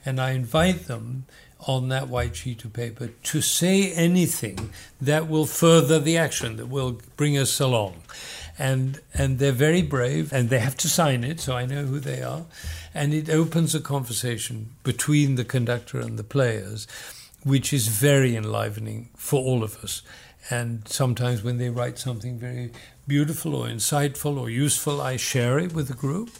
And 0.04 0.20
I 0.20 0.32
invite 0.32 0.86
them 0.86 1.26
on 1.66 1.88
that 1.88 2.08
white 2.08 2.36
sheet 2.36 2.64
of 2.64 2.72
paper 2.72 3.08
to 3.08 3.40
say 3.40 3.92
anything 3.92 4.70
that 5.00 5.28
will 5.28 5.46
further 5.46 5.98
the 5.98 6.16
action, 6.16 6.56
that 6.56 6.66
will 6.66 7.00
bring 7.16 7.38
us 7.38 7.60
along. 7.60 8.02
And, 8.58 9.00
and 9.14 9.38
they're 9.38 9.52
very 9.52 9.82
brave, 9.82 10.32
and 10.32 10.50
they 10.50 10.58
have 10.58 10.76
to 10.78 10.88
sign 10.88 11.24
it, 11.24 11.40
so 11.40 11.56
I 11.56 11.66
know 11.66 11.84
who 11.84 12.00
they 12.00 12.22
are. 12.22 12.44
And 12.94 13.14
it 13.14 13.30
opens 13.30 13.74
a 13.74 13.80
conversation 13.80 14.70
between 14.82 15.36
the 15.36 15.44
conductor 15.44 16.00
and 16.00 16.18
the 16.18 16.24
players 16.24 16.86
which 17.44 17.72
is 17.72 17.88
very 17.88 18.36
enlivening 18.36 19.10
for 19.16 19.40
all 19.40 19.62
of 19.62 19.82
us. 19.84 20.02
And 20.50 20.86
sometimes 20.88 21.42
when 21.42 21.58
they 21.58 21.70
write 21.70 21.98
something 21.98 22.38
very 22.38 22.72
beautiful 23.06 23.54
or 23.54 23.66
insightful 23.66 24.38
or 24.38 24.50
useful, 24.50 25.00
I 25.00 25.16
share 25.16 25.58
it 25.58 25.72
with 25.72 25.88
the 25.88 25.94
group. 25.94 26.30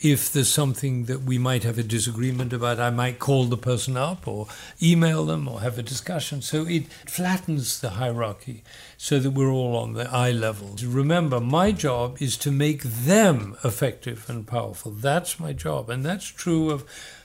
if 0.00 0.30
there's 0.32 0.52
something 0.52 1.04
that 1.06 1.22
we 1.22 1.38
might 1.38 1.62
have 1.62 1.78
a 1.78 1.82
disagreement 1.82 2.52
about, 2.52 2.78
I 2.78 2.90
might 2.90 3.18
call 3.18 3.44
the 3.44 3.56
person 3.56 3.96
up 3.96 4.28
or 4.28 4.46
email 4.82 5.24
them 5.24 5.48
or 5.48 5.60
have 5.60 5.78
a 5.78 5.82
discussion. 5.82 6.42
So 6.42 6.66
it 6.66 6.92
flattens 7.06 7.80
the 7.80 7.90
hierarchy 7.90 8.62
so 8.98 9.18
that 9.18 9.30
we're 9.30 9.50
all 9.50 9.76
on 9.76 9.94
the 9.94 10.10
eye 10.10 10.32
level. 10.32 10.76
Remember, 10.82 11.40
my 11.40 11.72
job 11.72 12.18
is 12.20 12.36
to 12.38 12.50
make 12.50 12.82
them 12.82 13.56
effective 13.64 14.28
and 14.28 14.46
powerful. 14.46 14.92
That's 14.92 15.40
my 15.40 15.52
job. 15.52 15.88
And 15.88 16.04
that's 16.04 16.26
true 16.26 16.70
of, 16.70 16.84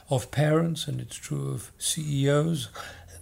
of 0.09 0.31
parents 0.31 0.87
and 0.87 1.01
it's 1.01 1.17
true 1.17 1.51
of 1.51 1.71
CEOs 1.77 2.69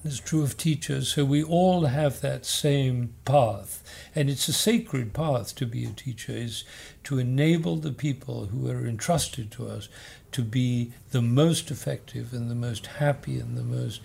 and 0.04 0.12
it's 0.12 0.22
true 0.22 0.44
of 0.44 0.58
teachers. 0.58 1.10
So 1.10 1.26
we 1.26 1.44
all 1.44 1.86
have 1.86 2.22
that 2.22 2.46
same 2.46 3.14
path. 3.26 3.84
And 4.16 4.30
it's 4.30 4.48
a 4.48 4.54
sacred 4.54 5.14
path 5.14 5.56
to 5.56 5.66
be 5.66 5.86
a 5.86 5.90
teacher, 5.90 6.34
is 6.34 6.64
to 7.06 7.20
enable 7.20 7.76
the 7.78 7.92
people 7.92 8.46
who 8.46 8.70
are 8.70 8.86
entrusted 8.86 9.52
to 9.52 9.68
us 9.68 9.90
to 10.32 10.42
be 10.42 10.94
the 11.12 11.22
most 11.22 11.72
effective 11.72 12.34
and 12.34 12.50
the 12.50 12.56
most 12.56 12.88
happy 12.88 13.40
and 13.40 13.58
the 13.58 13.64
most 13.64 14.02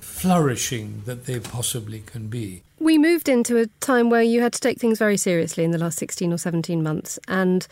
flourishing 0.00 1.02
that 1.06 1.26
they 1.26 1.40
possibly 1.40 2.00
can 2.00 2.28
be. 2.28 2.62
We 2.78 2.98
moved 2.98 3.28
into 3.28 3.56
a 3.58 3.66
time 3.80 4.10
where 4.10 4.22
you 4.22 4.40
had 4.40 4.52
to 4.52 4.60
take 4.60 4.78
things 4.78 4.98
very 4.98 5.16
seriously 5.16 5.64
in 5.64 5.70
the 5.70 5.78
last 5.78 5.98
16 5.98 6.32
or 6.32 6.38
17 6.38 6.82
months. 6.82 7.18
And 7.26 7.66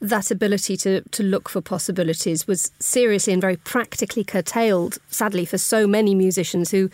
that 0.00 0.30
ability 0.30 0.76
to, 0.78 1.00
to 1.02 1.22
look 1.22 1.48
for 1.48 1.60
possibilities 1.60 2.46
was 2.46 2.70
seriously 2.78 3.32
and 3.32 3.40
very 3.40 3.56
practically 3.56 4.24
curtailed, 4.24 4.98
sadly, 5.08 5.44
for 5.44 5.58
so 5.58 5.86
many 5.86 6.14
musicians 6.14 6.70
who 6.70 6.90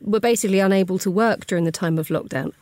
were 0.00 0.20
basically 0.20 0.60
unable 0.60 0.98
to 0.98 1.10
work 1.10 1.46
during 1.46 1.64
the 1.64 1.72
time 1.72 1.98
of 1.98 2.08
lockdown. 2.08 2.52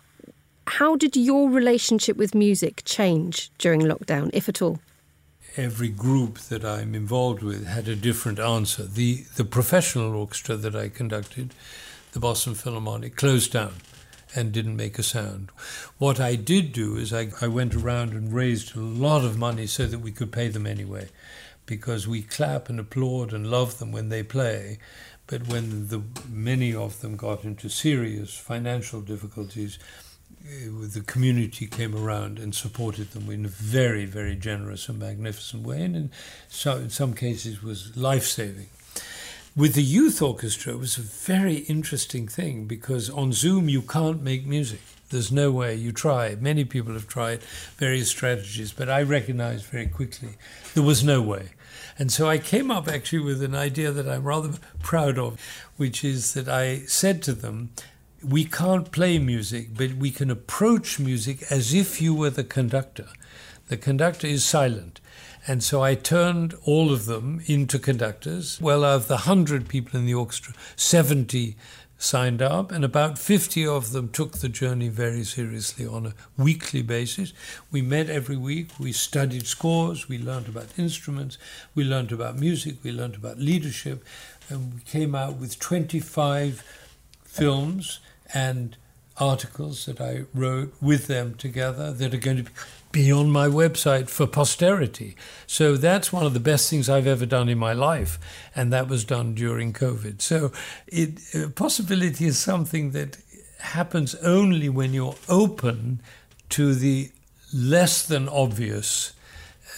How 0.66 0.96
did 0.96 1.16
your 1.16 1.48
relationship 1.50 2.16
with 2.16 2.34
music 2.34 2.82
change 2.84 3.50
during 3.58 3.82
lockdown, 3.82 4.30
if 4.32 4.48
at 4.48 4.60
all? 4.62 4.80
Every 5.56 5.88
group 5.88 6.38
that 6.38 6.64
I'm 6.64 6.94
involved 6.94 7.42
with 7.42 7.66
had 7.66 7.88
a 7.88 7.96
different 7.96 8.38
answer. 8.38 8.84
The, 8.84 9.24
the 9.36 9.44
professional 9.44 10.14
orchestra 10.14 10.56
that 10.56 10.74
I 10.74 10.88
conducted, 10.88 11.54
the 12.12 12.20
Boston 12.20 12.54
Philharmonic, 12.54 13.16
closed 13.16 13.52
down 13.52 13.74
and 14.36 14.52
didn't 14.52 14.76
make 14.76 14.98
a 14.98 15.02
sound. 15.02 15.50
What 15.98 16.20
I 16.20 16.36
did 16.36 16.72
do 16.72 16.96
is 16.96 17.12
I, 17.12 17.30
I 17.40 17.48
went 17.48 17.74
around 17.74 18.12
and 18.12 18.32
raised 18.32 18.76
a 18.76 18.80
lot 18.80 19.24
of 19.24 19.38
money 19.38 19.66
so 19.66 19.86
that 19.86 20.00
we 20.00 20.12
could 20.12 20.30
pay 20.30 20.48
them 20.48 20.66
anyway, 20.66 21.08
because 21.64 22.06
we 22.06 22.22
clap 22.22 22.68
and 22.68 22.78
applaud 22.78 23.32
and 23.32 23.50
love 23.50 23.78
them 23.78 23.92
when 23.92 24.10
they 24.10 24.22
play. 24.22 24.78
But 25.26 25.48
when 25.48 25.88
the 25.88 26.02
many 26.30 26.74
of 26.74 27.00
them 27.00 27.16
got 27.16 27.42
into 27.42 27.68
serious 27.68 28.36
financial 28.36 29.00
difficulties, 29.00 29.78
Eh, 30.48 30.68
the 30.92 31.00
community 31.00 31.66
came 31.66 31.94
around 31.94 32.38
and 32.38 32.54
supported 32.54 33.10
them 33.10 33.28
in 33.30 33.44
a 33.44 33.48
very, 33.48 34.04
very 34.04 34.36
generous 34.36 34.88
and 34.88 34.98
magnificent 34.98 35.64
way, 35.64 35.82
and 35.82 35.96
in, 35.96 36.10
so, 36.48 36.76
in 36.76 36.90
some 36.90 37.14
cases 37.14 37.62
was 37.62 37.96
life 37.96 38.24
saving. 38.24 38.68
With 39.56 39.72
the 39.72 39.82
youth 39.82 40.20
orchestra, 40.20 40.74
it 40.74 40.78
was 40.78 40.98
a 40.98 41.00
very 41.00 41.60
interesting 41.60 42.28
thing 42.28 42.66
because 42.66 43.08
on 43.08 43.32
Zoom 43.32 43.70
you 43.70 43.80
can't 43.80 44.22
make 44.22 44.44
music. 44.44 44.82
There's 45.08 45.32
no 45.32 45.50
way. 45.50 45.74
You 45.74 45.92
try. 45.92 46.34
Many 46.34 46.66
people 46.66 46.92
have 46.92 47.08
tried 47.08 47.42
various 47.78 48.10
strategies, 48.10 48.72
but 48.72 48.90
I 48.90 49.00
recognized 49.00 49.64
very 49.64 49.86
quickly 49.86 50.36
there 50.74 50.82
was 50.82 51.02
no 51.02 51.22
way. 51.22 51.52
And 51.98 52.12
so 52.12 52.28
I 52.28 52.36
came 52.36 52.70
up 52.70 52.86
actually 52.86 53.20
with 53.20 53.42
an 53.42 53.54
idea 53.54 53.92
that 53.92 54.06
I'm 54.06 54.24
rather 54.24 54.52
proud 54.82 55.18
of, 55.18 55.40
which 55.78 56.04
is 56.04 56.34
that 56.34 56.50
I 56.50 56.80
said 56.80 57.22
to 57.22 57.32
them, 57.32 57.70
we 58.22 58.44
can't 58.44 58.92
play 58.92 59.18
music, 59.18 59.68
but 59.74 59.94
we 59.94 60.10
can 60.10 60.30
approach 60.30 60.98
music 60.98 61.44
as 61.48 61.72
if 61.72 62.02
you 62.02 62.12
were 62.14 62.28
the 62.28 62.44
conductor. 62.44 63.08
The 63.68 63.78
conductor 63.78 64.26
is 64.26 64.44
silent. 64.44 65.00
And 65.48 65.62
so 65.62 65.82
I 65.82 65.94
turned 65.94 66.54
all 66.64 66.92
of 66.92 67.06
them 67.06 67.40
into 67.46 67.78
conductors. 67.78 68.60
Well, 68.60 68.84
of 68.84 69.06
the 69.06 69.14
100 69.14 69.68
people 69.68 69.98
in 69.98 70.06
the 70.06 70.14
orchestra, 70.14 70.54
70 70.74 71.56
signed 71.98 72.42
up, 72.42 72.70
and 72.72 72.84
about 72.84 73.18
50 73.18 73.66
of 73.66 73.92
them 73.92 74.08
took 74.08 74.38
the 74.38 74.48
journey 74.48 74.88
very 74.88 75.24
seriously 75.24 75.86
on 75.86 76.06
a 76.06 76.14
weekly 76.36 76.82
basis. 76.82 77.32
We 77.70 77.80
met 77.80 78.10
every 78.10 78.36
week, 78.36 78.70
we 78.78 78.92
studied 78.92 79.46
scores, 79.46 80.08
we 80.08 80.18
learned 80.18 80.48
about 80.48 80.66
instruments, 80.76 81.38
we 81.74 81.84
learned 81.84 82.12
about 82.12 82.36
music, 82.36 82.76
we 82.82 82.92
learned 82.92 83.14
about 83.14 83.38
leadership, 83.38 84.04
and 84.50 84.74
we 84.74 84.80
came 84.80 85.14
out 85.14 85.36
with 85.36 85.58
25 85.58 86.62
films 87.24 88.00
and 88.34 88.76
articles 89.18 89.86
that 89.86 90.00
I 90.00 90.24
wrote 90.34 90.74
with 90.80 91.06
them 91.06 91.34
together 91.34 91.92
that 91.92 92.12
are 92.12 92.18
going 92.18 92.36
to 92.36 92.42
be 92.42 92.50
on 92.94 93.30
my 93.30 93.46
website 93.46 94.08
for 94.08 94.26
posterity. 94.26 95.16
So 95.46 95.76
that's 95.76 96.12
one 96.12 96.24
of 96.24 96.32
the 96.32 96.40
best 96.40 96.70
things 96.70 96.88
I've 96.88 97.06
ever 97.06 97.26
done 97.26 97.48
in 97.50 97.58
my 97.58 97.74
life, 97.74 98.18
and 98.54 98.72
that 98.72 98.88
was 98.88 99.04
done 99.04 99.34
during 99.34 99.74
COVID. 99.74 100.22
So 100.22 100.50
it 100.86 101.20
uh, 101.34 101.48
possibility 101.50 102.26
is 102.26 102.38
something 102.38 102.92
that 102.92 103.18
happens 103.58 104.14
only 104.16 104.68
when 104.68 104.94
you're 104.94 105.16
open 105.28 106.00
to 106.50 106.74
the 106.74 107.10
less 107.52 108.06
than 108.06 108.28
obvious. 108.28 109.12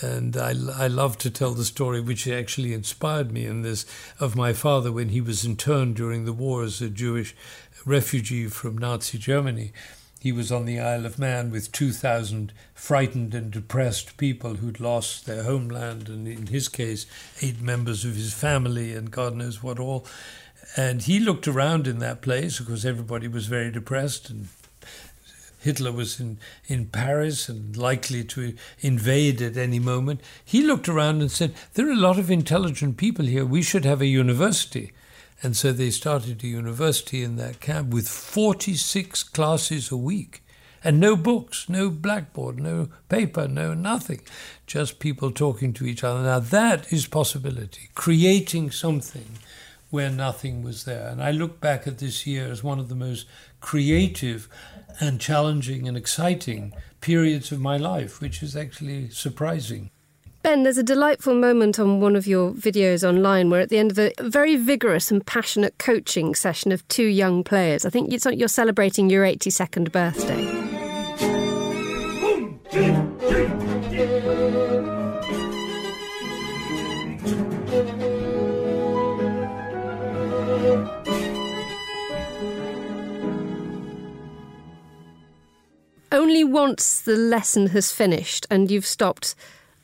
And 0.01 0.37
I, 0.37 0.51
I 0.77 0.87
love 0.87 1.19
to 1.19 1.31
tell 1.31 1.55
the 1.55 1.65
story, 1.65 2.01
which 2.01 2.29
actually 2.29 2.73
inspired 2.73 3.33
me 3.33 3.47
in 3.47 3.63
this, 3.63 3.85
of 4.21 4.37
my 4.37 4.53
father 4.53 4.93
when 4.93 5.09
he 5.09 5.21
was 5.21 5.45
interned 5.45 5.97
during 5.97 6.25
the 6.25 6.33
war 6.33 6.63
as 6.63 6.81
a 6.81 6.89
Jewish 6.89 7.35
refugee 7.85 8.47
from 8.47 8.79
Nazi 8.79 9.19
Germany. 9.19 9.73
He 10.21 10.33
was 10.33 10.51
on 10.51 10.65
the 10.65 10.81
Isle 10.81 11.07
of 11.07 11.19
Man 11.19 11.51
with 11.51 11.71
2,000 11.71 12.53
frightened 12.75 13.35
and 13.35 13.51
depressed 13.51 14.17
people 14.17 14.57
who'd 14.57 14.81
lost 14.81 15.27
their 15.27 15.45
homeland, 15.45 16.09
and 16.09 16.27
in 16.27 16.49
his 16.49 16.69
case, 16.69 17.07
eight 17.41 17.61
members 17.61 18.05
of 18.05 18.17
his 18.17 18.35
family, 18.35 18.95
and 18.95 19.11
God 19.11 19.37
knows 19.37 19.63
what 19.63 19.79
all. 19.79 20.05
And 20.77 21.03
he 21.03 21.21
looked 21.21 21.47
around 21.47 21.87
in 21.87 22.01
that 22.01 22.21
place 22.21 22.59
because 22.59 22.85
everybody 22.85 23.29
was 23.29 23.47
very 23.47 23.71
depressed, 23.71 24.29
and 24.29 24.49
Hitler 25.61 25.93
was 25.93 26.21
in, 26.21 26.39
in 26.67 26.87
Paris 26.87 27.49
and 27.49 27.77
likely 27.77 28.25
to 28.25 28.55
invade 28.81 29.41
at 29.43 29.57
any 29.57 29.79
moment. 29.79 30.21
He 30.45 30.63
looked 30.63 30.89
around 30.89 31.21
and 31.21 31.31
said, 31.31 31.55
There 31.75 31.89
are 31.89 31.93
a 31.93 31.97
lot 31.97 32.19
of 32.19 32.31
intelligent 32.31 32.97
people 32.97 33.27
here. 33.27 33.45
We 33.45 33.63
should 33.63 33.85
have 33.85 34.01
a 34.01 34.07
university. 34.07 34.93
And 35.43 35.57
so 35.57 35.73
they 35.73 35.91
started 35.91 36.43
a 36.43 36.47
university 36.47 37.23
in 37.23 37.37
that 37.37 37.61
camp 37.61 37.93
with 37.95 38.09
46 38.09 39.23
classes 39.23 39.91
a 39.91 39.97
week 39.97 40.43
and 40.83 41.01
no 41.01 41.17
books, 41.17 41.69
no 41.69 41.91
blackboard, 41.91 42.61
no 42.61 42.89
paper, 43.09 43.49
no 43.49 43.75
nothing, 43.75 44.21
just 44.67 45.01
people 45.01 45.31
talking 45.31 45.73
to 45.75 45.87
each 45.87 46.05
other. 46.05 46.23
Now 46.23 46.39
that 46.39 46.93
is 46.93 47.07
possibility, 47.07 47.89
creating 47.95 48.71
something 48.71 49.39
where 49.91 50.11
nothing 50.11 50.63
was 50.63 50.85
there. 50.85 51.09
And 51.09 51.23
I 51.23 51.31
look 51.31 51.61
back 51.61 51.87
at 51.87 51.99
this 51.99 52.27
year 52.27 52.51
as 52.51 52.63
one 52.63 52.79
of 52.79 52.89
the 52.89 52.95
most 52.95 53.27
creative 53.61 54.49
and 55.01 55.21
challenging 55.21 55.89
and 55.89 55.97
exciting 55.97 56.75
periods 57.01 57.53
of 57.53 57.61
my 57.61 57.77
life, 57.77 58.21
which 58.21 58.43
is 58.43 58.55
actually 58.55 59.09
surprising. 59.11 59.91
Ben, 60.49 60.63
there's 60.63 60.79
a 60.79 60.83
delightful 60.83 61.35
moment 61.35 61.79
on 61.79 62.01
one 62.01 62.17
of 62.17 62.27
your 62.27 62.53
videos 62.53 63.07
online 63.07 63.51
where, 63.51 63.61
at 63.61 63.69
the 63.69 63.77
end 63.77 63.91
of 63.91 63.99
a 63.99 64.15
very 64.23 64.57
vigorous 64.57 65.11
and 65.11 65.27
passionate 65.27 65.77
coaching 65.77 66.35
session 66.35 66.73
of 66.73 66.89
two 66.89 67.05
young 67.05 67.45
players, 67.45 67.85
I 67.85 67.91
think 67.91 68.11
you're 68.11 68.49
celebrating 68.49 69.11
your 69.11 69.27
82nd 69.27 69.93
birthday. 69.93 70.43
Only 86.11 86.43
once 86.43 87.03
the 87.03 87.17
lesson 87.17 87.67
has 87.67 87.93
finished 87.93 88.47
and 88.51 88.71
you've 88.71 88.87
stopped 88.87 89.35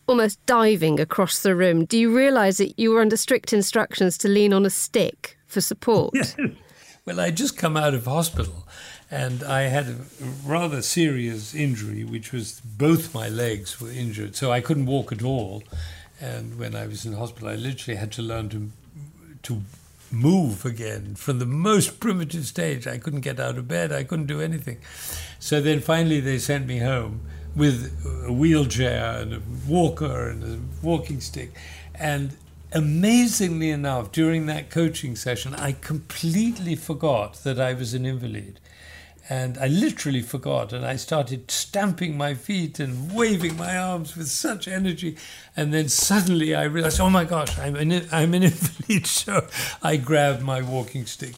almost 0.06 0.44
diving 0.46 1.00
across 1.00 1.42
the 1.42 1.54
room, 1.54 1.84
do 1.84 1.98
you 1.98 2.14
realise 2.14 2.58
that 2.58 2.78
you 2.78 2.90
were 2.90 3.00
under 3.00 3.16
strict 3.16 3.52
instructions 3.52 4.18
to 4.18 4.28
lean 4.28 4.52
on 4.52 4.66
a 4.66 4.70
stick 4.70 5.38
for 5.46 5.60
support? 5.60 6.14
well, 7.06 7.20
I 7.20 7.30
just 7.30 7.56
come 7.56 7.76
out 7.76 7.94
of 7.94 8.04
hospital 8.06 8.66
and 9.10 9.42
I 9.42 9.62
had 9.62 9.86
a 9.86 9.96
rather 10.44 10.82
serious 10.82 11.54
injury, 11.54 12.04
which 12.04 12.32
was 12.32 12.60
both 12.60 13.14
my 13.14 13.28
legs 13.28 13.80
were 13.80 13.90
injured, 13.90 14.34
so 14.34 14.50
I 14.50 14.60
couldn't 14.60 14.86
walk 14.86 15.12
at 15.12 15.22
all. 15.22 15.62
And 16.20 16.58
when 16.58 16.74
I 16.74 16.86
was 16.86 17.04
in 17.04 17.12
hospital, 17.12 17.48
I 17.48 17.54
literally 17.54 17.96
had 17.96 18.12
to 18.12 18.22
learn 18.22 18.48
to 18.50 18.70
to 19.44 19.62
move 20.10 20.64
again 20.64 21.14
from 21.14 21.38
the 21.38 21.46
most 21.46 22.00
primitive 22.00 22.46
stage. 22.46 22.86
I 22.86 22.98
couldn't 22.98 23.20
get 23.20 23.38
out 23.38 23.58
of 23.58 23.68
bed. 23.68 23.92
I 23.92 24.04
couldn't 24.04 24.26
do 24.26 24.40
anything. 24.40 24.78
So 25.38 25.60
then 25.60 25.80
finally 25.80 26.20
they 26.20 26.38
sent 26.38 26.66
me 26.66 26.78
home 26.78 27.20
with 27.56 28.24
a 28.26 28.32
wheelchair 28.32 29.18
and 29.20 29.34
a 29.34 29.42
walker 29.68 30.28
and 30.28 30.42
a 30.42 30.84
walking 30.84 31.20
stick. 31.20 31.52
And 31.94 32.36
amazingly 32.72 33.70
enough, 33.70 34.12
during 34.12 34.46
that 34.46 34.70
coaching 34.70 35.16
session, 35.16 35.54
I 35.54 35.72
completely 35.72 36.74
forgot 36.74 37.34
that 37.44 37.60
I 37.60 37.72
was 37.72 37.94
an 37.94 38.04
invalid. 38.04 38.60
And 39.30 39.56
I 39.56 39.68
literally 39.68 40.20
forgot, 40.20 40.74
and 40.74 40.84
I 40.84 40.96
started 40.96 41.50
stamping 41.50 42.18
my 42.18 42.34
feet 42.34 42.78
and 42.78 43.10
waving 43.14 43.56
my 43.56 43.78
arms 43.78 44.16
with 44.16 44.28
such 44.28 44.68
energy. 44.68 45.16
And 45.56 45.72
then 45.72 45.88
suddenly 45.88 46.54
I 46.54 46.64
realized, 46.64 47.00
oh 47.00 47.08
my 47.08 47.24
gosh, 47.24 47.58
I'm 47.58 47.74
an, 47.76 48.06
I'm 48.12 48.34
an 48.34 48.42
invalid. 48.50 49.06
So 49.06 49.46
I 49.82 49.96
grabbed 49.96 50.42
my 50.42 50.60
walking 50.60 51.06
stick. 51.06 51.36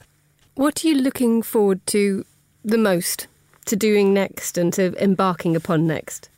What 0.56 0.84
are 0.84 0.88
you 0.88 0.96
looking 0.96 1.42
forward 1.42 1.86
to 1.88 2.24
the 2.64 2.78
most, 2.78 3.28
to 3.66 3.76
doing 3.76 4.14
next 4.14 4.56
and 4.56 4.72
to 4.72 4.94
embarking 5.02 5.54
upon 5.54 5.86
next? 5.86 6.28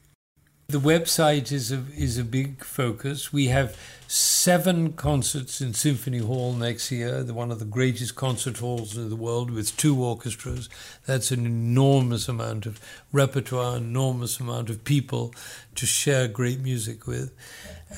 The 0.70 0.78
website 0.78 1.50
is 1.50 1.72
a, 1.72 1.82
is 1.96 2.18
a 2.18 2.24
big 2.24 2.62
focus. 2.62 3.32
We 3.32 3.46
have 3.46 3.74
seven 4.06 4.92
concerts 4.92 5.62
in 5.62 5.72
Symphony 5.72 6.18
Hall 6.18 6.52
next 6.52 6.92
year, 6.92 7.22
the, 7.22 7.32
one 7.32 7.50
of 7.50 7.58
the 7.58 7.64
greatest 7.64 8.16
concert 8.16 8.58
halls 8.58 8.94
in 8.94 9.08
the 9.08 9.16
world 9.16 9.50
with 9.50 9.74
two 9.78 10.04
orchestras. 10.04 10.68
That's 11.06 11.30
an 11.30 11.46
enormous 11.46 12.28
amount 12.28 12.66
of 12.66 12.80
repertoire, 13.12 13.78
enormous 13.78 14.40
amount 14.40 14.68
of 14.68 14.84
people 14.84 15.34
to 15.76 15.86
share 15.86 16.28
great 16.28 16.60
music 16.60 17.06
with. 17.06 17.32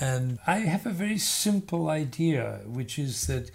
And 0.01 0.39
I 0.47 0.59
have 0.59 0.87
a 0.87 0.91
very 0.91 1.19
simple 1.19 1.89
idea, 1.89 2.61
which 2.67 3.01
is 3.01 3.27
that 3.27 3.51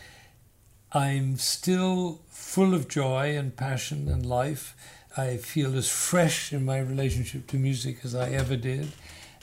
I'm 0.91 1.37
still 1.37 2.19
full 2.27 2.73
of 2.73 2.89
joy 2.89 3.37
and 3.37 3.55
passion 3.55 4.09
and 4.09 4.25
life. 4.25 4.75
I 5.17 5.37
feel 5.37 5.77
as 5.77 5.89
fresh 5.89 6.51
in 6.51 6.65
my 6.65 6.79
relationship 6.79 7.47
to 7.47 7.57
music 7.57 7.99
as 8.03 8.13
I 8.15 8.29
ever 8.31 8.57
did 8.57 8.91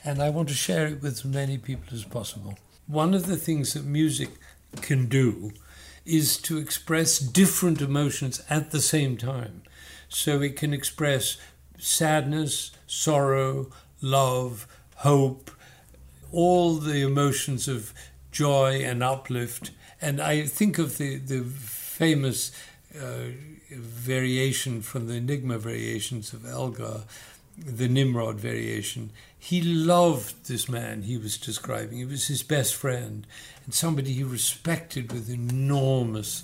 and 0.04 0.20
I 0.20 0.30
want 0.30 0.48
to 0.48 0.54
share 0.54 0.86
it 0.86 1.00
with 1.00 1.12
as 1.12 1.24
many 1.24 1.58
people 1.58 1.94
as 1.94 2.04
possible. 2.04 2.58
One 2.86 3.14
of 3.14 3.26
the 3.26 3.36
things 3.36 3.74
that 3.74 3.84
music 3.84 4.30
can 4.80 5.06
do 5.06 5.52
is 6.04 6.36
to 6.38 6.58
express 6.58 7.18
different 7.18 7.80
emotions 7.80 8.42
at 8.50 8.70
the 8.70 8.80
same 8.80 9.16
time. 9.16 9.62
So 10.08 10.42
it 10.42 10.56
can 10.56 10.74
express 10.74 11.36
sadness, 11.78 12.72
sorrow, 12.86 13.70
love, 14.00 14.66
hope, 14.96 15.50
all 16.32 16.76
the 16.76 17.02
emotions 17.02 17.68
of 17.68 17.94
joy 18.32 18.82
and 18.84 19.02
uplift. 19.02 19.70
And 20.00 20.20
I 20.20 20.42
think 20.46 20.78
of 20.78 20.98
the, 20.98 21.16
the 21.18 21.42
famous 21.42 22.50
uh, 23.00 23.30
variation 23.76 24.82
from 24.82 25.06
the 25.06 25.14
Enigma 25.14 25.58
variations 25.58 26.32
of 26.32 26.46
Elgar 26.46 27.02
the 27.58 27.88
Nimrod 27.88 28.36
variation. 28.36 29.10
He 29.38 29.60
loved 29.60 30.46
this 30.46 30.68
man 30.68 31.02
he 31.02 31.16
was 31.16 31.36
describing. 31.36 31.98
He 31.98 32.04
was 32.04 32.26
his 32.26 32.42
best 32.42 32.74
friend 32.74 33.26
and 33.64 33.74
somebody 33.74 34.12
he 34.12 34.24
respected 34.24 35.12
with 35.12 35.28
enormous, 35.28 36.42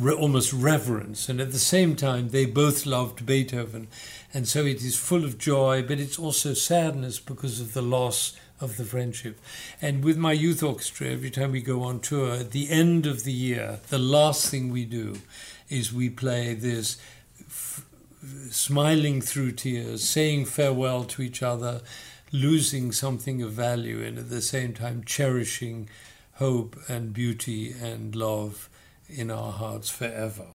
almost 0.00 0.52
reverence. 0.52 1.28
And 1.28 1.40
at 1.40 1.52
the 1.52 1.58
same 1.58 1.96
time, 1.96 2.30
they 2.30 2.46
both 2.46 2.86
loved 2.86 3.26
Beethoven. 3.26 3.88
And 4.34 4.48
so 4.48 4.64
it 4.64 4.82
is 4.82 4.96
full 4.98 5.24
of 5.24 5.38
joy, 5.38 5.82
but 5.82 6.00
it's 6.00 6.18
also 6.18 6.54
sadness 6.54 7.18
because 7.18 7.60
of 7.60 7.74
the 7.74 7.82
loss 7.82 8.36
of 8.60 8.76
the 8.76 8.84
friendship. 8.84 9.38
And 9.80 10.02
with 10.02 10.16
my 10.16 10.32
youth 10.32 10.62
orchestra, 10.62 11.08
every 11.08 11.30
time 11.30 11.52
we 11.52 11.60
go 11.60 11.82
on 11.82 12.00
tour, 12.00 12.32
at 12.32 12.50
the 12.50 12.70
end 12.70 13.06
of 13.06 13.24
the 13.24 13.32
year, 13.32 13.78
the 13.88 13.98
last 13.98 14.50
thing 14.50 14.70
we 14.70 14.84
do 14.84 15.18
is 15.68 15.92
we 15.92 16.10
play 16.10 16.54
this 16.54 16.96
smiling 18.50 19.20
through 19.20 19.52
tears, 19.52 20.02
saying 20.04 20.44
farewell 20.46 21.04
to 21.04 21.22
each 21.22 21.42
other, 21.42 21.82
losing 22.32 22.92
something 22.92 23.42
of 23.42 23.52
value, 23.52 24.02
and 24.02 24.18
at 24.18 24.30
the 24.30 24.42
same 24.42 24.72
time 24.72 25.04
cherishing 25.04 25.88
hope 26.34 26.76
and 26.88 27.12
beauty 27.12 27.72
and 27.72 28.14
love 28.14 28.68
in 29.08 29.30
our 29.30 29.52
hearts 29.52 29.88
forever. 29.88 30.52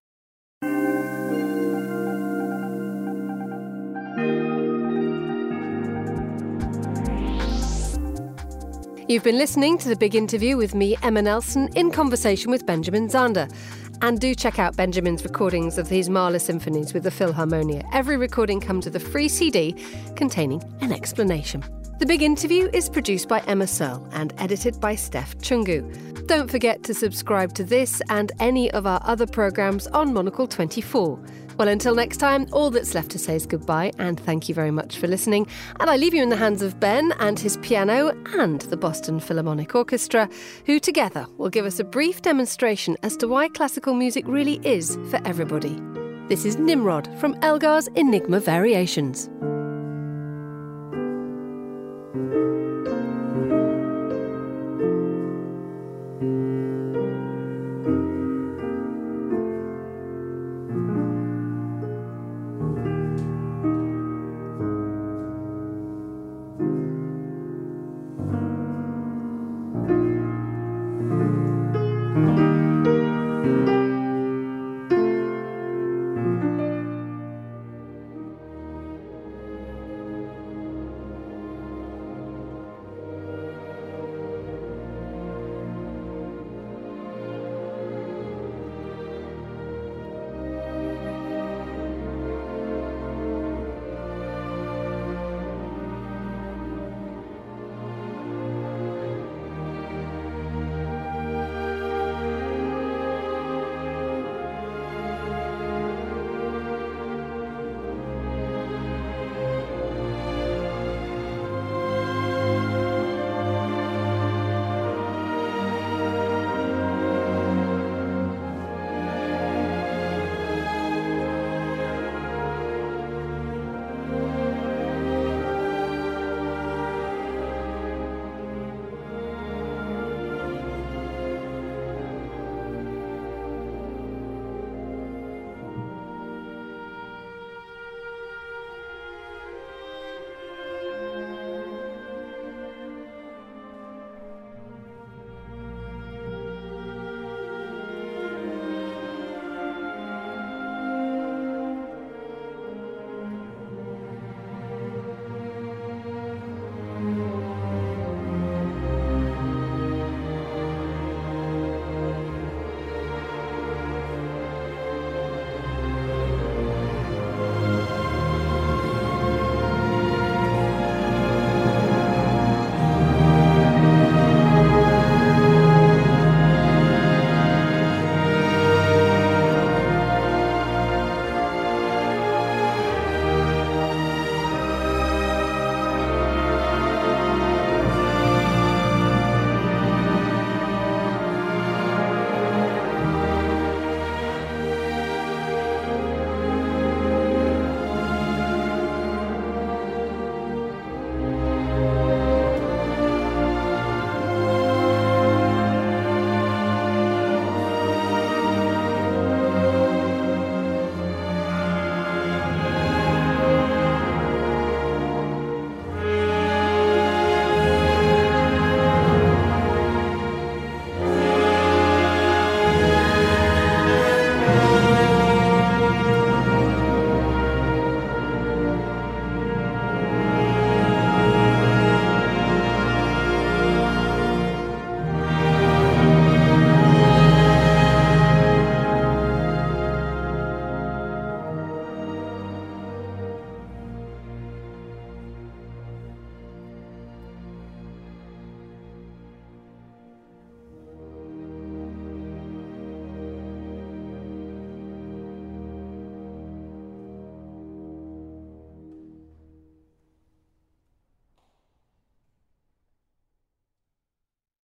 You've 9.06 9.22
been 9.22 9.36
listening 9.36 9.76
to 9.78 9.90
the 9.90 9.96
big 9.96 10.14
interview 10.14 10.56
with 10.56 10.74
me, 10.74 10.96
Emma 11.02 11.20
Nelson, 11.20 11.68
in 11.76 11.90
conversation 11.90 12.50
with 12.50 12.64
Benjamin 12.64 13.08
Zander. 13.08 13.52
And 14.02 14.20
do 14.20 14.34
check 14.34 14.58
out 14.58 14.76
Benjamin's 14.76 15.24
recordings 15.24 15.78
of 15.78 15.88
his 15.88 16.08
Mahler 16.08 16.38
symphonies 16.38 16.92
with 16.92 17.04
the 17.04 17.10
Philharmonia. 17.10 17.88
Every 17.92 18.16
recording 18.16 18.60
comes 18.60 18.84
with 18.84 18.96
a 18.96 19.00
free 19.00 19.28
CD 19.28 19.74
containing 20.16 20.62
an 20.80 20.92
explanation. 20.92 21.64
The 22.00 22.06
Big 22.06 22.22
Interview 22.22 22.68
is 22.72 22.88
produced 22.88 23.28
by 23.28 23.38
Emma 23.46 23.68
Searle 23.68 24.06
and 24.10 24.34
edited 24.36 24.80
by 24.80 24.96
Steph 24.96 25.38
Chungu. 25.38 26.26
Don't 26.26 26.50
forget 26.50 26.82
to 26.82 26.92
subscribe 26.92 27.54
to 27.54 27.62
this 27.62 28.02
and 28.08 28.32
any 28.40 28.68
of 28.72 28.84
our 28.84 29.00
other 29.04 29.28
programmes 29.28 29.86
on 29.86 30.12
Monocle 30.12 30.48
24. 30.48 31.20
Well, 31.56 31.68
until 31.68 31.94
next 31.94 32.16
time, 32.16 32.48
all 32.50 32.70
that's 32.70 32.96
left 32.96 33.12
to 33.12 33.18
say 33.18 33.36
is 33.36 33.46
goodbye 33.46 33.92
and 33.96 34.18
thank 34.18 34.48
you 34.48 34.56
very 34.56 34.72
much 34.72 34.98
for 34.98 35.06
listening. 35.06 35.46
And 35.78 35.88
I 35.88 35.96
leave 35.96 36.14
you 36.14 36.22
in 36.22 36.30
the 36.30 36.36
hands 36.36 36.62
of 36.62 36.80
Ben 36.80 37.12
and 37.20 37.38
his 37.38 37.58
piano 37.58 38.08
and 38.38 38.62
the 38.62 38.76
Boston 38.76 39.20
Philharmonic 39.20 39.76
Orchestra, 39.76 40.28
who 40.66 40.80
together 40.80 41.26
will 41.38 41.48
give 41.48 41.64
us 41.64 41.78
a 41.78 41.84
brief 41.84 42.22
demonstration 42.22 42.96
as 43.04 43.16
to 43.18 43.28
why 43.28 43.48
classical 43.48 43.94
music 43.94 44.26
really 44.26 44.60
is 44.64 44.98
for 45.10 45.20
everybody. 45.24 45.80
This 46.26 46.44
is 46.44 46.56
Nimrod 46.56 47.08
from 47.20 47.34
Elgar's 47.40 47.86
Enigma 47.94 48.40
Variations. 48.40 49.30